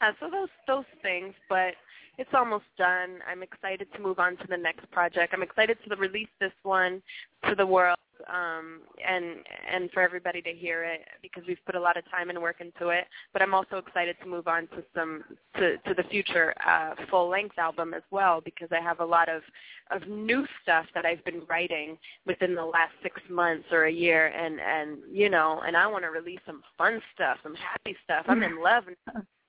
uh, 0.00 0.12
so 0.20 0.30
those 0.30 0.48
those 0.66 0.84
things, 1.02 1.34
but 1.48 1.74
it's 2.18 2.30
almost 2.34 2.64
done. 2.76 3.18
I'm 3.28 3.42
excited 3.42 3.88
to 3.94 4.00
move 4.00 4.18
on 4.18 4.36
to 4.38 4.46
the 4.48 4.56
next 4.56 4.90
project. 4.90 5.32
I'm 5.34 5.42
excited 5.42 5.78
to 5.88 5.96
release 5.96 6.28
this 6.40 6.52
one 6.62 7.02
to 7.48 7.54
the 7.54 7.66
world 7.66 7.98
um, 8.28 8.80
and 9.06 9.36
and 9.70 9.90
for 9.92 10.02
everybody 10.02 10.42
to 10.42 10.50
hear 10.50 10.84
it 10.84 11.00
because 11.22 11.42
we've 11.46 11.64
put 11.64 11.74
a 11.74 11.80
lot 11.80 11.96
of 11.96 12.08
time 12.10 12.30
and 12.30 12.40
work 12.40 12.60
into 12.60 12.90
it. 12.90 13.06
But 13.32 13.42
I'm 13.42 13.54
also 13.54 13.76
excited 13.76 14.16
to 14.22 14.28
move 14.28 14.48
on 14.48 14.66
to 14.68 14.84
some 14.94 15.24
to, 15.56 15.76
to 15.78 15.94
the 15.94 16.04
future 16.10 16.54
uh, 16.66 16.94
full 17.10 17.28
length 17.28 17.58
album 17.58 17.94
as 17.94 18.02
well 18.10 18.40
because 18.40 18.68
I 18.72 18.80
have 18.80 19.00
a 19.00 19.04
lot 19.04 19.28
of 19.28 19.42
of 19.90 20.06
new 20.08 20.46
stuff 20.62 20.86
that 20.94 21.04
I've 21.04 21.24
been 21.24 21.42
writing 21.48 21.98
within 22.26 22.54
the 22.54 22.64
last 22.64 22.92
six 23.02 23.20
months 23.28 23.66
or 23.72 23.84
a 23.84 23.92
year, 23.92 24.28
and 24.28 24.60
and 24.60 24.98
you 25.10 25.28
know, 25.28 25.62
and 25.66 25.76
I 25.76 25.86
want 25.86 26.04
to 26.04 26.10
release 26.10 26.40
some 26.46 26.62
fun 26.76 27.00
stuff, 27.14 27.38
some 27.42 27.54
happy 27.54 27.96
stuff. 28.04 28.24
I'm 28.28 28.42
in 28.42 28.62
love. 28.62 28.84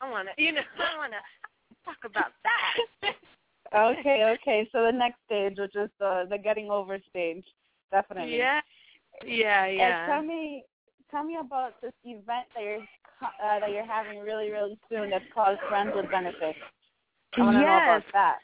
I 0.02 0.10
want 0.10 0.30
to, 0.36 0.44
you 0.44 0.52
know, 0.52 0.62
I 0.80 0.98
want 0.98 1.14
to 1.14 1.51
talk 1.86 1.98
about 2.06 2.32
that. 2.44 3.14
okay, 3.76 4.36
okay. 4.36 4.68
So 4.72 4.84
the 4.84 4.92
next 4.92 5.18
stage, 5.26 5.56
which 5.58 5.76
is 5.76 5.90
the 6.00 6.26
the 6.30 6.38
getting 6.38 6.70
over 6.70 6.98
stage, 7.10 7.46
definitely. 7.92 8.38
Yeah, 8.38 8.60
yeah, 9.26 9.66
yeah. 9.66 10.04
And 10.04 10.12
tell 10.12 10.24
me, 10.24 10.64
tell 11.10 11.24
me 11.24 11.38
about 11.40 11.80
this 11.82 11.94
event 12.04 12.48
that 12.56 12.64
you're 12.64 12.86
uh, 13.22 13.60
that 13.60 13.72
you're 13.72 13.86
having 13.86 14.20
really, 14.20 14.52
really 14.52 14.78
soon. 14.90 15.10
That's 15.10 15.26
called 15.34 15.58
Friends 15.70 15.92
with 15.96 16.10
Benefits. 16.10 16.60
I 17.38 17.42
want 17.42 17.56
to 17.56 17.62
yes. 17.62 17.68
know 17.68 17.78
about 17.78 18.04
that. 18.14 18.38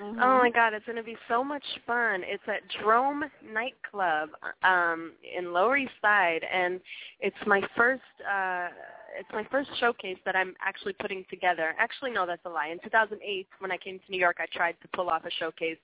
Mm-hmm. 0.00 0.20
Oh 0.20 0.38
my 0.38 0.50
God, 0.50 0.74
it's 0.74 0.86
going 0.86 0.96
to 0.96 1.02
be 1.02 1.16
so 1.28 1.44
much 1.44 1.64
fun. 1.86 2.22
It's 2.24 2.42
at 2.48 2.62
Drom 2.82 3.24
Nightclub 3.52 4.30
um, 4.62 5.12
in 5.36 5.52
Lower 5.52 5.76
East 5.76 5.92
Side, 6.02 6.44
and 6.52 6.80
it's 7.20 7.36
my 7.46 7.62
first. 7.76 8.02
Uh, 8.20 8.68
it's 9.16 9.28
my 9.32 9.46
first 9.50 9.70
showcase 9.78 10.18
that 10.24 10.34
I'm 10.34 10.54
actually 10.60 10.92
putting 10.94 11.24
together. 11.30 11.74
Actually, 11.78 12.10
no, 12.10 12.26
that's 12.26 12.44
a 12.46 12.48
lie. 12.48 12.68
In 12.68 12.80
2008, 12.82 13.46
when 13.60 13.70
I 13.70 13.76
came 13.76 14.00
to 14.00 14.04
New 14.10 14.18
York, 14.18 14.38
I 14.40 14.46
tried 14.52 14.74
to 14.82 14.88
pull 14.92 15.08
off 15.08 15.24
a 15.24 15.30
showcase, 15.38 15.78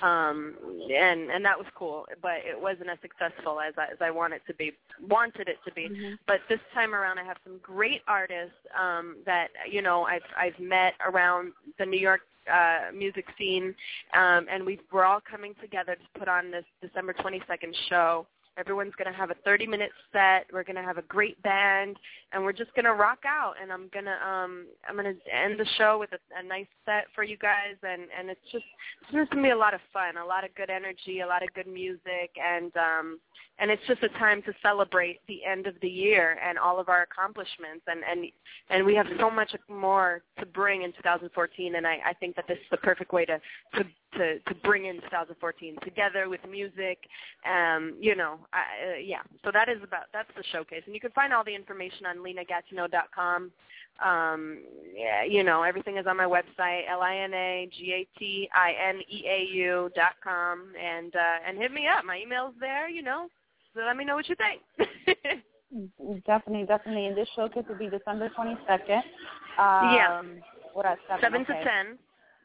um, 0.00 0.54
and 0.94 1.28
and 1.28 1.44
that 1.44 1.58
was 1.58 1.66
cool, 1.74 2.06
but 2.22 2.36
it 2.44 2.60
wasn't 2.60 2.88
as 2.88 2.98
successful 3.02 3.60
as 3.60 3.74
I, 3.76 3.92
as 3.92 3.98
I 4.00 4.12
wanted 4.12 4.42
to 4.46 4.54
be, 4.54 4.72
wanted 5.08 5.48
it 5.48 5.56
to 5.66 5.74
be. 5.74 5.88
Mm-hmm. 5.88 6.14
But 6.28 6.40
this 6.48 6.60
time 6.72 6.94
around, 6.94 7.18
I 7.18 7.24
have 7.24 7.38
some 7.42 7.58
great 7.62 8.02
artists 8.06 8.54
um, 8.80 9.16
that 9.26 9.48
you 9.68 9.82
know 9.82 10.04
I've 10.04 10.22
I've 10.36 10.58
met 10.60 10.94
around 11.04 11.52
the 11.80 11.86
New 11.86 11.98
York 11.98 12.20
uh, 12.52 12.92
music 12.94 13.26
scene, 13.36 13.74
um, 14.14 14.46
and 14.50 14.64
we 14.64 14.78
we're 14.92 15.04
all 15.04 15.20
coming 15.28 15.54
together 15.60 15.94
to 15.94 16.18
put 16.18 16.28
on 16.28 16.50
this 16.50 16.64
December 16.80 17.12
22nd 17.14 17.74
show 17.88 18.26
Everyone's 18.58 18.94
going 18.96 19.10
to 19.10 19.16
have 19.16 19.30
a 19.30 19.36
30-minute 19.48 19.90
set. 20.12 20.46
We're 20.52 20.64
going 20.64 20.76
to 20.76 20.82
have 20.82 20.98
a 20.98 21.02
great 21.02 21.40
band, 21.42 21.96
and 22.32 22.42
we're 22.42 22.52
just 22.52 22.74
going 22.74 22.84
to 22.84 22.92
rock 22.92 23.20
out. 23.26 23.54
And 23.60 23.72
I'm 23.72 23.88
going 23.92 24.04
to 24.04 24.28
um, 24.28 24.66
I'm 24.88 24.96
going 24.96 25.14
to 25.14 25.34
end 25.34 25.60
the 25.60 25.66
show 25.76 25.98
with 25.98 26.10
a, 26.12 26.18
a 26.38 26.42
nice 26.42 26.66
set 26.84 27.06
for 27.14 27.22
you 27.22 27.36
guys, 27.36 27.76
and 27.82 28.02
and 28.18 28.28
it's 28.30 28.40
just 28.50 28.64
it's 29.02 29.12
just 29.12 29.30
going 29.30 29.44
to 29.44 29.48
be 29.48 29.52
a 29.52 29.56
lot 29.56 29.74
of 29.74 29.80
fun, 29.92 30.16
a 30.16 30.26
lot 30.26 30.44
of 30.44 30.54
good 30.54 30.70
energy, 30.70 31.20
a 31.20 31.26
lot 31.26 31.42
of 31.42 31.52
good 31.54 31.68
music, 31.68 32.30
and 32.42 32.72
um, 32.76 33.20
and 33.58 33.70
it's 33.70 33.82
just 33.86 34.02
a 34.02 34.08
time 34.18 34.42
to 34.42 34.52
celebrate 34.62 35.20
the 35.26 35.44
end 35.44 35.66
of 35.66 35.74
the 35.82 35.88
year 35.88 36.38
and 36.44 36.58
all 36.58 36.78
of 36.78 36.88
our 36.88 37.02
accomplishments, 37.02 37.84
and 37.86 38.00
and 38.10 38.30
and 38.70 38.84
we 38.84 38.94
have 38.94 39.06
so 39.18 39.30
much 39.30 39.54
more 39.68 40.22
to 40.38 40.46
bring 40.46 40.82
in 40.82 40.92
2014, 40.92 41.74
and 41.76 41.86
I 41.86 41.98
I 42.06 42.12
think 42.14 42.36
that 42.36 42.46
this 42.48 42.58
is 42.58 42.70
the 42.70 42.76
perfect 42.78 43.12
way 43.12 43.24
to 43.24 43.40
to 43.74 43.84
to 44.14 44.38
to 44.40 44.54
bring 44.62 44.86
in 44.86 44.96
2014 45.02 45.76
together 45.84 46.28
with 46.28 46.40
music 46.48 46.98
um 47.48 47.94
you 48.00 48.14
know 48.14 48.38
I, 48.52 48.58
uh, 48.58 48.98
yeah. 48.98 49.22
So 49.44 49.50
that 49.52 49.68
is 49.68 49.78
about 49.82 50.04
that's 50.12 50.30
the 50.36 50.44
showcase. 50.52 50.82
And 50.86 50.94
you 50.94 51.00
can 51.00 51.10
find 51.12 51.32
all 51.32 51.44
the 51.44 51.54
information 51.54 52.06
on 52.06 52.18
linagatineau.com 52.18 53.50
um 54.04 54.58
yeah 54.94 55.24
you 55.24 55.42
know 55.42 55.62
everything 55.62 55.96
is 55.96 56.06
on 56.06 56.16
my 56.16 56.24
website 56.24 56.88
l 56.88 57.02
i 57.02 57.16
n 57.16 57.34
a 57.34 57.68
g 57.72 57.92
a 57.92 58.06
t 58.18 58.48
i 58.54 58.72
n 58.72 59.00
e 59.08 59.24
a 59.26 59.44
u 59.54 59.90
dot 59.94 60.14
com. 60.22 60.72
And 60.80 61.14
uh 61.14 61.46
and 61.46 61.58
hit 61.58 61.72
me 61.72 61.86
up. 61.86 62.04
My 62.04 62.18
email's 62.18 62.54
there 62.60 62.88
you 62.88 63.02
know. 63.02 63.28
So 63.74 63.80
let 63.80 63.96
me 63.96 64.04
know 64.04 64.16
what 64.16 64.28
you 64.28 64.36
think. 64.36 64.62
Definitely 66.26 66.64
definitely. 66.66 67.06
And 67.06 67.16
this 67.16 67.28
showcase 67.36 67.64
will 67.68 67.76
be 67.76 67.88
december 67.90 68.30
22nd 68.38 69.02
um 69.58 69.94
yeah 69.94 70.22
what 70.72 70.86
at 70.86 70.98
seven, 71.08 71.22
seven 71.22 71.42
okay. 71.42 71.58
to 71.58 71.64
ten 71.64 71.98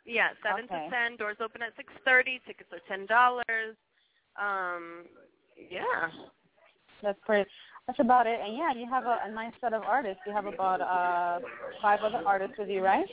yeah, 0.06 0.30
seven 0.44 0.66
Okay. 0.66 0.86
to 0.86 0.90
ten. 0.90 1.18
Doors 1.18 1.38
open 1.42 1.62
at 1.62 1.76
six 1.76 1.92
thirty. 2.06 2.42
Tickets 2.46 2.70
are 2.72 2.82
ten 2.88 3.06
dollars. 3.06 3.76
Um, 4.36 5.06
yeah. 5.58 6.10
That's 7.02 7.20
pretty. 7.26 7.50
That's 7.88 8.00
about 8.00 8.28
it. 8.28 8.40
And 8.42 8.56
yeah, 8.56 8.74
you 8.74 8.90
have 8.90 9.06
a, 9.06 9.20
a 9.26 9.32
nice 9.32 9.52
set 9.60 9.74
of 9.74 9.84
artists. 9.84 10.22
You 10.26 10.32
have 10.34 10.46
about 10.46 10.80
uh 10.80 11.40
five 11.82 12.00
other 12.02 12.22
artists 12.26 12.56
with 12.58 12.70
you, 12.70 12.82
right? 12.82 13.06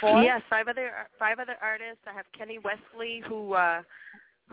Four. 0.00 0.22
Yes, 0.22 0.42
five 0.48 0.68
other 0.68 0.90
five 1.18 1.38
other 1.40 1.56
artists. 1.60 2.02
I 2.06 2.12
have 2.14 2.26
Kenny 2.36 2.58
Wesley, 2.58 3.22
who 3.28 3.54
uh, 3.54 3.82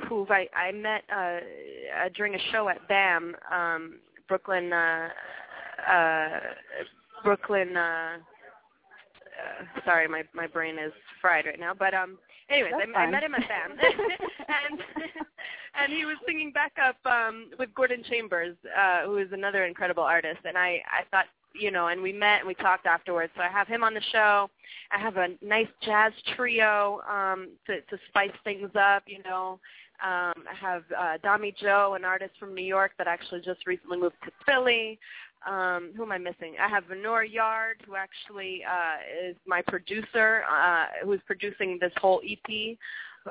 who 0.10 0.26
I 0.30 0.48
I 0.56 0.72
met 0.72 1.04
uh, 1.12 1.16
uh 1.16 2.10
during 2.16 2.34
a 2.34 2.40
show 2.52 2.68
at 2.68 2.88
BAM, 2.88 3.36
um, 3.52 4.00
Brooklyn, 4.28 4.74
uh, 4.74 5.10
uh, 5.88 6.40
Brooklyn. 7.24 7.78
Uh, 7.78 8.18
uh, 8.18 8.18
sorry, 9.86 10.08
my 10.08 10.24
my 10.34 10.48
brain 10.48 10.78
is 10.78 10.92
fried 11.22 11.46
right 11.46 11.60
now. 11.60 11.74
But 11.74 11.94
um, 11.94 12.18
anyways, 12.50 12.74
I, 12.74 13.00
I 13.00 13.10
met 13.10 13.24
him 13.24 13.36
at 13.36 13.48
BAM, 13.48 13.72
and 13.80 14.80
and 15.82 15.94
he 15.94 16.06
was 16.06 16.18
singing 16.26 16.52
backup 16.52 16.98
um, 17.06 17.52
with 17.60 17.74
Gordon 17.76 18.04
Chambers, 18.10 18.56
uh, 18.78 19.06
who 19.06 19.18
is 19.18 19.30
another 19.32 19.66
incredible 19.66 20.04
artist. 20.04 20.40
And 20.46 20.58
I 20.58 20.82
I 20.88 21.04
thought 21.12 21.26
you 21.54 21.72
know, 21.72 21.88
and 21.88 22.02
we 22.02 22.12
met 22.12 22.40
and 22.40 22.48
we 22.48 22.56
talked 22.56 22.86
afterwards. 22.86 23.32
So 23.36 23.44
I 23.44 23.50
have 23.50 23.68
him 23.68 23.84
on 23.84 23.94
the 23.94 24.02
show. 24.12 24.50
I 24.92 25.00
have 25.00 25.18
a 25.18 25.30
nice 25.42 25.68
jazz 25.84 26.12
trio 26.36 27.02
um, 27.10 27.50
to 27.68 27.82
to 27.82 27.98
spice 28.10 28.32
things 28.44 28.72
up. 28.76 29.04
You 29.06 29.22
know, 29.24 29.60
um, 30.04 30.44
I 30.50 30.56
have 30.60 30.84
uh, 30.98 31.18
Dami 31.24 31.56
Joe, 31.56 31.94
an 31.96 32.04
artist 32.04 32.34
from 32.40 32.54
New 32.54 32.66
York 32.66 32.92
that 32.98 33.08
actually 33.08 33.42
just 33.42 33.66
recently 33.66 33.98
moved 33.98 34.16
to 34.26 34.32
Philly. 34.46 35.00
Um, 35.46 35.92
who 35.96 36.04
am 36.04 36.12
I 36.12 36.18
missing? 36.18 36.56
I 36.62 36.70
have 36.70 36.86
Venora 36.86 37.32
Yard, 37.32 37.84
who 37.86 37.96
actually 37.96 38.62
uh, 38.64 39.30
is 39.30 39.36
my 39.46 39.62
producer, 39.68 40.44
uh, 40.50 40.86
who's 41.04 41.20
producing 41.26 41.78
this 41.82 41.92
whole 41.98 42.22
EP 42.28 42.78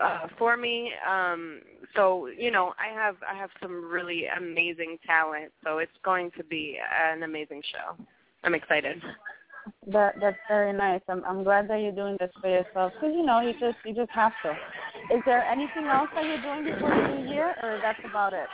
uh, 0.00 0.28
for 0.38 0.56
me. 0.56 0.92
Um, 1.08 1.60
so 1.94 2.28
you 2.28 2.50
know, 2.50 2.74
I 2.78 2.92
have 2.94 3.16
I 3.28 3.36
have 3.36 3.50
some 3.60 3.90
really 3.90 4.26
amazing 4.36 4.98
talent. 5.06 5.52
So 5.64 5.78
it's 5.78 5.92
going 6.04 6.30
to 6.36 6.44
be 6.44 6.78
an 7.02 7.22
amazing 7.22 7.62
show. 7.72 8.04
I'm 8.44 8.54
excited. 8.54 9.02
That 9.86 10.14
that's 10.20 10.38
very 10.48 10.72
nice. 10.72 11.00
I'm 11.08 11.24
I'm 11.24 11.44
glad 11.44 11.68
that 11.68 11.80
you're 11.80 11.92
doing 11.92 12.16
this 12.18 12.30
for 12.40 12.48
yourself 12.48 12.92
because 12.94 13.14
you 13.14 13.24
know 13.24 13.40
you 13.40 13.52
just 13.52 13.78
you 13.84 13.94
just 13.94 14.10
have 14.10 14.32
to. 14.42 14.50
Is 15.14 15.22
there 15.24 15.42
anything 15.42 15.86
else 15.86 16.08
that 16.14 16.24
you're 16.24 16.42
doing 16.42 16.64
before 16.64 16.90
the 16.90 17.16
new 17.16 17.32
year, 17.32 17.54
or 17.62 17.78
that's 17.82 18.00
about 18.08 18.32
it? 18.32 18.48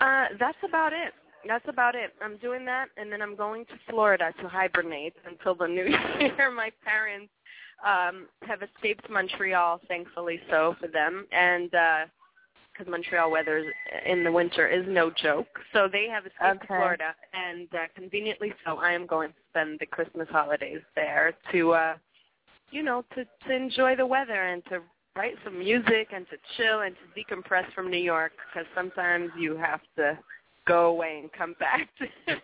Uh, 0.00 0.26
that's 0.38 0.58
about 0.68 0.92
it. 0.92 1.12
That's 1.46 1.64
about 1.68 1.94
it. 1.94 2.12
I'm 2.22 2.36
doing 2.38 2.64
that, 2.66 2.88
and 2.96 3.10
then 3.10 3.22
I'm 3.22 3.36
going 3.36 3.64
to 3.66 3.72
Florida 3.90 4.32
to 4.40 4.48
hibernate 4.48 5.14
until 5.28 5.54
the 5.54 5.66
new 5.66 5.84
year. 6.20 6.50
My 6.50 6.70
parents 6.84 7.32
um, 7.86 8.26
have 8.42 8.62
escaped 8.62 9.08
Montreal, 9.10 9.80
thankfully 9.88 10.40
so 10.50 10.76
for 10.80 10.88
them, 10.88 11.26
and 11.32 11.70
because 11.70 12.90
Montreal 12.90 13.30
weather 13.30 13.72
in 14.04 14.24
the 14.24 14.32
winter 14.32 14.68
is 14.68 14.84
no 14.88 15.10
joke, 15.10 15.46
so 15.72 15.88
they 15.90 16.08
have 16.08 16.26
escaped 16.26 16.64
Okay. 16.64 16.66
Florida, 16.66 17.14
and 17.32 17.68
uh, 17.74 17.86
conveniently 17.94 18.52
so, 18.64 18.76
I 18.76 18.92
am 18.92 19.06
going 19.06 19.30
to 19.30 19.38
spend 19.50 19.78
the 19.80 19.86
Christmas 19.86 20.28
holidays 20.30 20.80
there 20.94 21.34
to, 21.52 21.72
uh, 21.72 21.94
you 22.70 22.82
know, 22.82 23.04
to 23.14 23.24
to 23.46 23.54
enjoy 23.54 23.96
the 23.96 24.06
weather 24.06 24.44
and 24.44 24.64
to 24.66 24.80
write 25.16 25.34
some 25.44 25.58
music 25.58 26.08
and 26.14 26.26
to 26.28 26.36
chill 26.56 26.80
and 26.80 26.94
to 26.94 27.20
decompress 27.20 27.72
from 27.74 27.90
New 27.90 27.96
York 27.96 28.32
because 28.52 28.66
sometimes 28.74 29.30
you 29.38 29.56
have 29.56 29.80
to 29.96 30.18
go 30.66 30.86
away 30.86 31.20
and 31.22 31.32
come 31.32 31.54
back. 31.58 31.88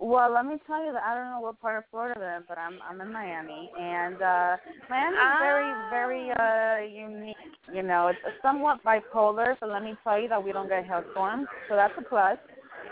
Well, 0.00 0.32
let 0.32 0.46
me 0.46 0.56
tell 0.66 0.84
you 0.84 0.92
that 0.92 1.02
I 1.02 1.14
don't 1.14 1.30
know 1.30 1.40
what 1.40 1.60
part 1.60 1.78
of 1.78 1.84
Florida 1.90 2.14
they're 2.18 2.36
in, 2.36 2.44
but 2.48 2.56
I'm 2.56 2.78
I'm 2.88 3.00
in 3.00 3.12
Miami, 3.12 3.70
and 3.78 4.14
uh 4.22 4.56
Miami's 4.88 5.18
very 5.40 5.72
very 5.90 6.30
uh 6.30 6.86
unique. 6.86 7.36
You 7.72 7.82
know, 7.82 8.06
it's 8.08 8.18
somewhat 8.40 8.78
bipolar. 8.84 9.56
So 9.58 9.66
let 9.66 9.82
me 9.82 9.94
tell 10.04 10.20
you 10.20 10.28
that 10.28 10.42
we 10.42 10.52
don't 10.52 10.68
get 10.68 10.86
hailstorms, 10.86 11.48
so 11.68 11.74
that's 11.74 11.92
a 11.98 12.02
plus. 12.02 12.38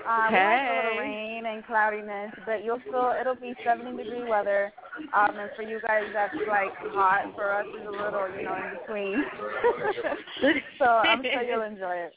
Um, 0.04 0.32
we 0.32 0.38
have 0.38 0.60
a 0.60 0.76
little 0.76 1.00
rain 1.00 1.46
and 1.46 1.64
cloudiness, 1.66 2.32
but 2.44 2.64
you'll 2.64 2.80
still 2.88 3.14
it'll 3.18 3.34
be 3.34 3.54
70 3.64 3.96
degree 3.96 4.28
weather. 4.28 4.72
Um, 5.14 5.38
and 5.38 5.50
for 5.56 5.62
you 5.62 5.80
guys, 5.86 6.04
that's 6.12 6.34
like 6.48 6.74
hot. 6.92 7.32
For 7.34 7.52
us, 7.52 7.66
it's 7.68 7.86
a 7.86 7.90
little 7.90 8.28
you 8.36 8.44
know 8.44 8.56
in 8.56 8.78
between. 8.80 9.24
so 10.78 10.84
I'm 10.84 11.22
sure 11.22 11.42
you'll 11.42 11.62
enjoy 11.72 11.96
it. 11.96 12.12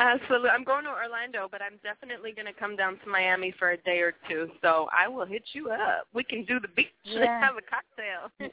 Absolutely. 0.00 0.50
I'm 0.50 0.64
going 0.64 0.84
to 0.84 0.90
Orlando, 0.90 1.48
but 1.50 1.62
I'm 1.62 1.78
definitely 1.82 2.32
going 2.32 2.46
to 2.46 2.52
come 2.52 2.76
down 2.76 2.98
to 3.04 3.08
Miami 3.08 3.54
for 3.58 3.70
a 3.70 3.76
day 3.78 4.00
or 4.00 4.12
two. 4.28 4.48
So 4.60 4.88
I 4.96 5.06
will 5.08 5.24
hit 5.24 5.44
you 5.52 5.70
up. 5.70 6.08
We 6.12 6.24
can 6.24 6.44
do 6.44 6.58
the 6.58 6.68
beach 6.68 6.88
and 7.06 7.24
have 7.24 7.54
a 7.56 7.62
cocktail. 7.62 8.52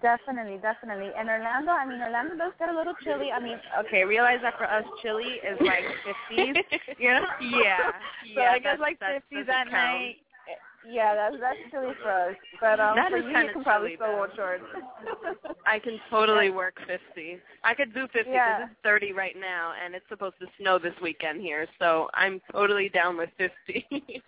Definitely, 0.00 0.58
definitely. 0.58 1.10
And 1.18 1.28
Orlando, 1.28 1.72
I 1.72 1.86
mean, 1.86 2.00
Orlando 2.00 2.36
does 2.36 2.52
get 2.58 2.68
a 2.68 2.76
little 2.76 2.92
chilly. 3.02 3.30
I 3.32 3.40
mean, 3.40 3.56
okay, 3.86 4.04
realize 4.04 4.38
that 4.42 4.58
for 4.58 4.64
us, 4.64 4.84
chilly 5.02 5.40
is 5.40 5.58
like 5.64 5.84
50s, 6.30 6.54
you 6.98 7.08
know? 7.08 7.24
Yeah, 7.40 7.88
so 8.34 8.40
yeah, 8.42 8.52
I 8.52 8.58
guess 8.58 8.78
like 8.78 9.00
that 9.00 9.22
50s 9.32 9.48
doesn't 9.48 9.50
at 9.50 9.70
count. 9.70 9.72
night. 9.72 10.16
Yeah, 10.90 11.14
that's 11.14 11.36
that's 11.40 11.70
chilly 11.70 11.94
for 12.02 12.10
us. 12.10 12.36
But 12.60 12.80
um, 12.80 12.96
That 12.96 13.10
for 13.10 13.18
you, 13.18 13.28
you 13.28 13.48
can 13.54 13.64
probably 13.64 13.96
still 13.96 14.18
wear 14.18 14.28
shorts. 14.36 14.64
I 15.66 15.78
can 15.78 15.98
totally 16.10 16.50
work 16.50 16.78
50. 16.86 17.38
I 17.64 17.74
could 17.74 17.94
do 17.94 18.02
50 18.12 18.18
because 18.24 18.32
Yeah. 18.34 18.64
it's 18.64 18.74
30 18.82 19.12
right 19.12 19.36
now, 19.38 19.72
and 19.82 19.94
it's 19.94 20.06
supposed 20.08 20.36
to 20.40 20.46
snow 20.58 20.78
this 20.78 20.94
weekend 21.02 21.40
here. 21.40 21.66
So 21.78 22.08
I'm 22.14 22.40
totally 22.52 22.88
down 22.88 23.16
with 23.16 23.30
50. 23.38 24.22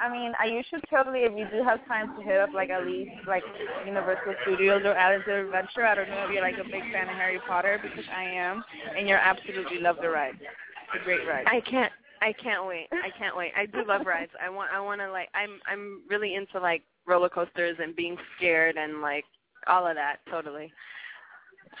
I 0.00 0.10
mean, 0.10 0.32
I 0.40 0.46
you 0.46 0.62
should 0.68 0.82
totally, 0.90 1.20
if 1.20 1.32
you 1.36 1.46
do 1.50 1.64
have 1.64 1.84
time 1.86 2.16
to 2.16 2.22
hit 2.22 2.40
up 2.40 2.50
like 2.54 2.70
at 2.70 2.86
least 2.86 3.10
like 3.26 3.42
Universal 3.84 4.34
Studios 4.42 4.82
or 4.84 4.94
Alice's 4.94 5.46
Adventure. 5.46 5.84
I 5.84 5.94
don't 5.94 6.08
know 6.08 6.24
if 6.26 6.30
you're 6.32 6.42
like 6.42 6.58
a 6.58 6.64
big 6.64 6.82
fan 6.92 7.08
of 7.08 7.16
Harry 7.16 7.40
Potter 7.46 7.80
because 7.82 8.04
I 8.14 8.24
am, 8.24 8.62
and 8.96 9.08
you're 9.08 9.18
absolutely 9.18 9.80
love 9.80 9.96
the 10.00 10.08
ride. 10.08 10.34
It's 10.40 11.02
a 11.02 11.04
great 11.04 11.26
ride. 11.26 11.46
I 11.46 11.60
can't. 11.60 11.92
I 12.20 12.32
can't 12.32 12.66
wait. 12.66 12.88
I 12.92 13.10
can't 13.16 13.36
wait. 13.36 13.52
I 13.56 13.66
do 13.66 13.84
love 13.86 14.06
rides. 14.06 14.32
I 14.42 14.48
want. 14.50 14.70
I 14.72 14.80
want 14.80 15.00
to 15.00 15.10
like. 15.10 15.28
I'm. 15.34 15.60
I'm 15.66 16.02
really 16.08 16.34
into 16.34 16.58
like 16.60 16.82
roller 17.06 17.28
coasters 17.28 17.76
and 17.80 17.94
being 17.94 18.16
scared 18.36 18.76
and 18.76 19.00
like 19.00 19.24
all 19.66 19.86
of 19.86 19.94
that. 19.96 20.18
Totally. 20.30 20.72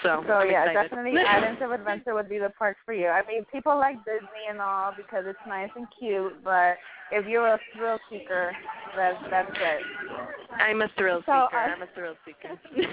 So. 0.02 0.24
So 0.26 0.34
I'm 0.34 0.50
yeah, 0.50 0.64
excited. 0.64 0.90
definitely 0.90 1.20
Islands 1.28 1.60
of 1.62 1.70
Adventure 1.72 2.14
would 2.14 2.28
be 2.28 2.38
the 2.38 2.50
park 2.58 2.76
for 2.84 2.94
you. 2.94 3.08
I 3.08 3.26
mean, 3.26 3.44
people 3.52 3.76
like 3.76 3.96
Disney 4.04 4.46
and 4.48 4.60
all 4.60 4.92
because 4.96 5.24
it's 5.26 5.38
nice 5.46 5.70
and 5.76 5.86
cute, 5.98 6.42
but 6.44 6.76
if 7.10 7.26
you're 7.26 7.46
a 7.48 7.60
thrill 7.74 7.98
seeker, 8.10 8.52
that's 8.96 9.18
that's 9.30 9.50
it. 9.54 9.82
I'm 10.60 10.82
a 10.82 10.88
thrill 10.96 11.22
So, 11.26 11.32
seeker. 11.32 11.56
uh, 11.56 11.74
I'm 11.74 11.82
a 11.82 11.86
thrill 11.94 12.14
seeker. 12.24 12.58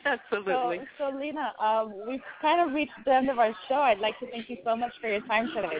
Absolutely. 0.04 0.80
So, 0.96 1.10
so 1.12 1.18
Lina, 1.18 1.52
um, 1.60 1.92
we've 2.08 2.20
kind 2.40 2.60
of 2.66 2.74
reached 2.74 2.92
the 3.04 3.12
end 3.12 3.28
of 3.28 3.38
our 3.38 3.52
show. 3.68 3.74
I'd 3.76 3.98
like 3.98 4.18
to 4.20 4.30
thank 4.30 4.48
you 4.48 4.56
so 4.64 4.76
much 4.76 4.92
for 5.00 5.08
your 5.10 5.20
time 5.22 5.48
today. 5.54 5.76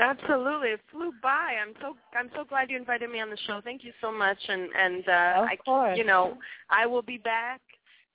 Absolutely. 0.00 0.68
It 0.70 0.80
flew 0.90 1.12
by. 1.22 1.56
I'm 1.62 1.74
so 1.80 1.96
I'm 2.16 2.30
so 2.34 2.44
glad 2.44 2.70
you 2.70 2.76
invited 2.76 3.10
me 3.10 3.20
on 3.20 3.30
the 3.30 3.38
show. 3.46 3.60
Thank 3.62 3.84
you 3.84 3.92
so 4.00 4.12
much 4.12 4.38
and 4.48 4.68
and 4.78 5.08
uh 5.08 5.42
Of 5.42 5.48
I 5.48 5.56
course. 5.64 5.98
you 5.98 6.04
know, 6.04 6.36
I 6.70 6.86
will 6.86 7.02
be 7.02 7.18
back 7.18 7.60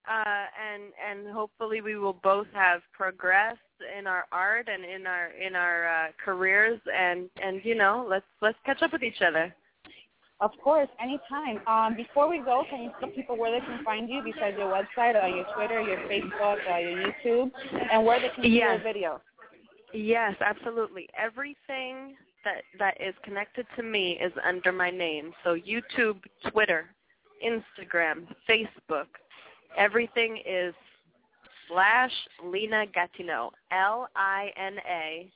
uh 0.07 0.45
and 0.71 0.83
and 1.07 1.33
hopefully 1.33 1.81
we 1.81 1.95
will 1.97 2.17
both 2.23 2.47
have 2.53 2.81
progressed 2.93 3.59
in 3.97 4.07
our 4.07 4.25
art 4.31 4.67
and 4.71 4.83
in 4.83 5.07
our 5.07 5.27
in 5.31 5.55
our 5.55 5.87
uh 5.87 6.07
careers 6.23 6.79
and 6.93 7.29
and 7.41 7.61
you 7.63 7.75
know, 7.75 8.05
let's 8.09 8.25
let's 8.41 8.57
catch 8.65 8.81
up 8.81 8.91
with 8.93 9.03
each 9.03 9.21
other. 9.21 9.53
Of 10.41 10.51
course, 10.63 10.87
anytime. 11.01 11.59
Um, 11.67 11.97
before 11.97 12.29
we 12.29 12.39
go, 12.39 12.63
can 12.69 12.83
you 12.83 12.91
tell 13.01 13.09
people 13.09 13.37
where 13.37 13.51
they 13.51 13.65
can 13.65 13.83
find 13.83 14.09
you 14.09 14.21
besides 14.23 14.55
your 14.57 14.71
website, 14.71 15.21
or 15.21 15.27
your 15.27 15.45
Twitter, 15.53 15.81
your 15.81 15.97
Facebook, 16.07 16.57
uh, 16.73 16.77
your 16.77 17.11
YouTube, 17.11 17.51
and 17.91 18.05
where 18.05 18.21
they 18.21 18.29
can 18.29 18.43
see 18.43 18.49
Yes. 18.51 18.75
your 18.75 18.93
video? 18.93 19.21
Yes, 19.93 20.35
absolutely. 20.39 21.09
Everything 21.17 22.15
that 22.45 22.63
that 22.77 22.95
is 23.01 23.13
connected 23.23 23.67
to 23.75 23.83
me 23.83 24.17
is 24.21 24.31
under 24.41 24.71
my 24.71 24.89
name. 24.89 25.33
So 25.43 25.55
YouTube, 25.55 26.23
Twitter, 26.51 26.85
Instagram, 27.45 28.27
Facebook, 28.47 29.07
everything 29.77 30.41
is 30.45 30.73
slash 31.67 32.11
Lina 32.43 32.85
Gatineau. 32.93 33.51
L 33.71 34.09
I 34.15 34.51
N 34.57 34.77
A 34.89 35.31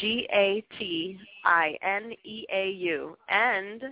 G 0.00 0.26
A 0.32 0.64
T 0.78 1.18
I 1.44 1.76
N 1.82 2.12
E 2.24 2.46
A 2.52 2.70
U. 2.70 3.16
And 3.28 3.82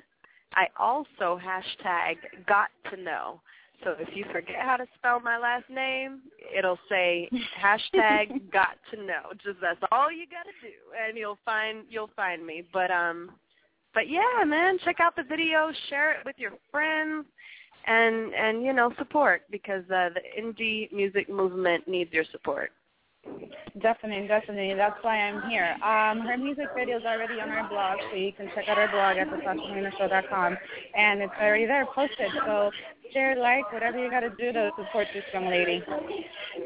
I 0.55 0.67
also 0.79 1.41
hashtag 1.43 2.17
got 2.47 2.69
to 2.91 2.97
know. 2.97 3.41
So 3.85 3.97
if 3.99 4.15
you 4.15 4.25
forget 4.33 4.61
how 4.61 4.77
to 4.77 4.87
spell 4.97 5.19
my 5.19 5.39
last 5.39 5.69
name, 5.69 6.21
it'll 6.57 6.79
say 6.89 7.29
hashtag 7.61 8.51
got 8.53 8.77
to 8.93 8.97
know. 8.97 9.33
Just 9.43 9.61
that's 9.61 9.81
all 9.91 10.13
you 10.13 10.27
gotta 10.27 10.55
do, 10.63 10.69
and 11.07 11.19
you'll 11.19 11.39
find 11.45 11.85
you'll 11.91 12.11
find 12.15 12.47
me. 12.47 12.63
But 12.73 12.93
um, 12.93 13.31
but 13.93 14.09
yeah, 14.09 14.45
man, 14.47 14.79
check 14.85 15.01
out 15.01 15.17
the 15.17 15.25
video, 15.25 15.73
share 15.89 16.13
it 16.13 16.19
with 16.25 16.37
your 16.39 16.53
friends, 16.71 17.27
and 17.87 18.35
and 18.35 18.63
you 18.63 18.73
know 18.73 18.93
support 18.99 19.43
because 19.51 19.85
uh, 19.91 20.11
the 20.15 20.23
indie 20.39 20.93
music 20.93 21.29
movement 21.29 21.87
needs 21.89 22.13
your 22.13 22.25
support. 22.33 22.73
Definitely, 23.81 24.29
definitely. 24.29 24.75
That's 24.75 24.99
why 25.03 25.17
I'm 25.17 25.49
here. 25.49 25.77
Um, 25.83 26.27
her 26.27 26.37
music 26.37 26.67
video 26.77 26.99
is 26.99 27.05
already 27.05 27.41
on 27.41 27.49
our 27.51 27.69
blog, 27.69 27.99
so 28.11 28.17
you 28.17 28.33
can 28.33 28.51
check 28.55 28.69
out 28.69 28.79
our 28.79 28.91
blog 28.91 29.17
at 29.17 29.29
thesashamarinashow.com, 29.29 30.59
and 30.97 31.23
it's 31.23 31.33
already 31.41 31.67
there 31.67 31.87
posted. 31.87 32.31
So 32.45 32.71
share, 33.13 33.37
like, 33.37 33.73
whatever 33.73 33.99
you 33.99 34.11
got 34.11 34.21
to 34.21 34.31
do 34.31 34.53
to 34.53 34.71
support 34.77 35.07
this 35.15 35.25
young 35.33 35.49
lady. 35.49 35.83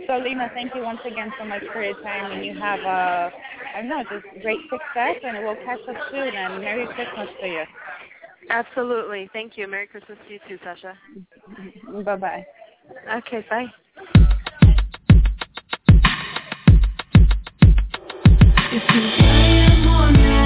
So 0.07 0.17
Lina, 0.17 0.51
thank 0.55 0.75
you 0.75 0.83
once 0.83 1.01
again 1.05 1.31
so 1.39 1.45
much 1.45 1.63
for 1.73 1.85
your 1.85 2.01
time, 2.03 2.33
and 2.33 2.45
you 2.45 2.59
have 2.59 2.81
uh, 2.81 3.31
I 3.77 3.81
don't 3.81 3.89
know, 3.89 4.03
just 4.11 4.43
great 4.43 4.61
success, 4.71 5.17
and 5.23 5.45
we'll 5.45 5.57
catch 5.57 5.81
up 5.89 5.97
soon. 6.11 6.35
And 6.35 6.61
Merry 6.63 6.87
Christmas 6.87 7.29
to 7.41 7.47
you. 7.47 7.65
Absolutely. 8.51 9.29
Thank 9.33 9.57
you. 9.57 9.67
Merry 9.69 9.87
Christmas 9.87 10.19
to 10.27 10.33
you 10.33 10.41
too, 10.49 10.59
Sasha. 10.65 10.97
Bye 12.05 12.17
bye. 12.17 12.47
Okay, 13.19 13.45
bye. 13.51 13.67
How 19.85 20.46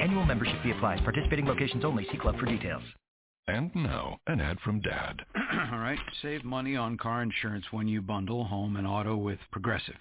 Annual 0.00 0.26
membership 0.26 0.62
fee 0.62 0.70
applies. 0.70 1.00
Participating 1.00 1.46
locations 1.46 1.84
only. 1.84 2.06
See 2.10 2.18
club 2.18 2.38
for 2.38 2.46
details. 2.46 2.82
And 3.48 3.74
now, 3.74 4.18
an 4.26 4.40
ad 4.40 4.58
from 4.60 4.80
Dad. 4.80 5.22
All 5.72 5.78
right, 5.78 5.98
save 6.20 6.44
money 6.44 6.76
on 6.76 6.98
car 6.98 7.22
insurance 7.22 7.64
when 7.70 7.88
you 7.88 8.02
bundle 8.02 8.44
home 8.44 8.76
and 8.76 8.86
auto 8.86 9.16
with 9.16 9.38
Progressive. 9.50 9.96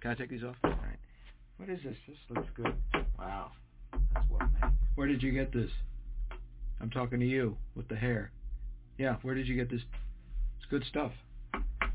Can 0.00 0.10
I 0.10 0.14
take 0.14 0.30
these 0.30 0.42
off? 0.42 0.56
All 0.64 0.70
right. 0.70 0.98
What 1.58 1.68
is 1.68 1.78
this? 1.84 1.96
This 2.08 2.16
looks 2.28 2.48
good. 2.56 2.74
Wow. 3.18 3.52
That's 4.14 4.28
what, 4.28 4.40
man. 4.40 4.72
Where 4.96 5.06
did 5.06 5.22
you 5.22 5.30
get 5.30 5.52
this? 5.52 5.70
I'm 6.80 6.90
talking 6.90 7.20
to 7.20 7.26
you 7.26 7.56
with 7.76 7.88
the 7.88 7.96
hair. 7.96 8.32
Yeah, 8.98 9.16
where 9.22 9.34
did 9.34 9.46
you 9.46 9.54
get 9.54 9.70
this? 9.70 9.82
It's 10.58 10.68
good 10.68 10.84
stuff. 10.88 11.12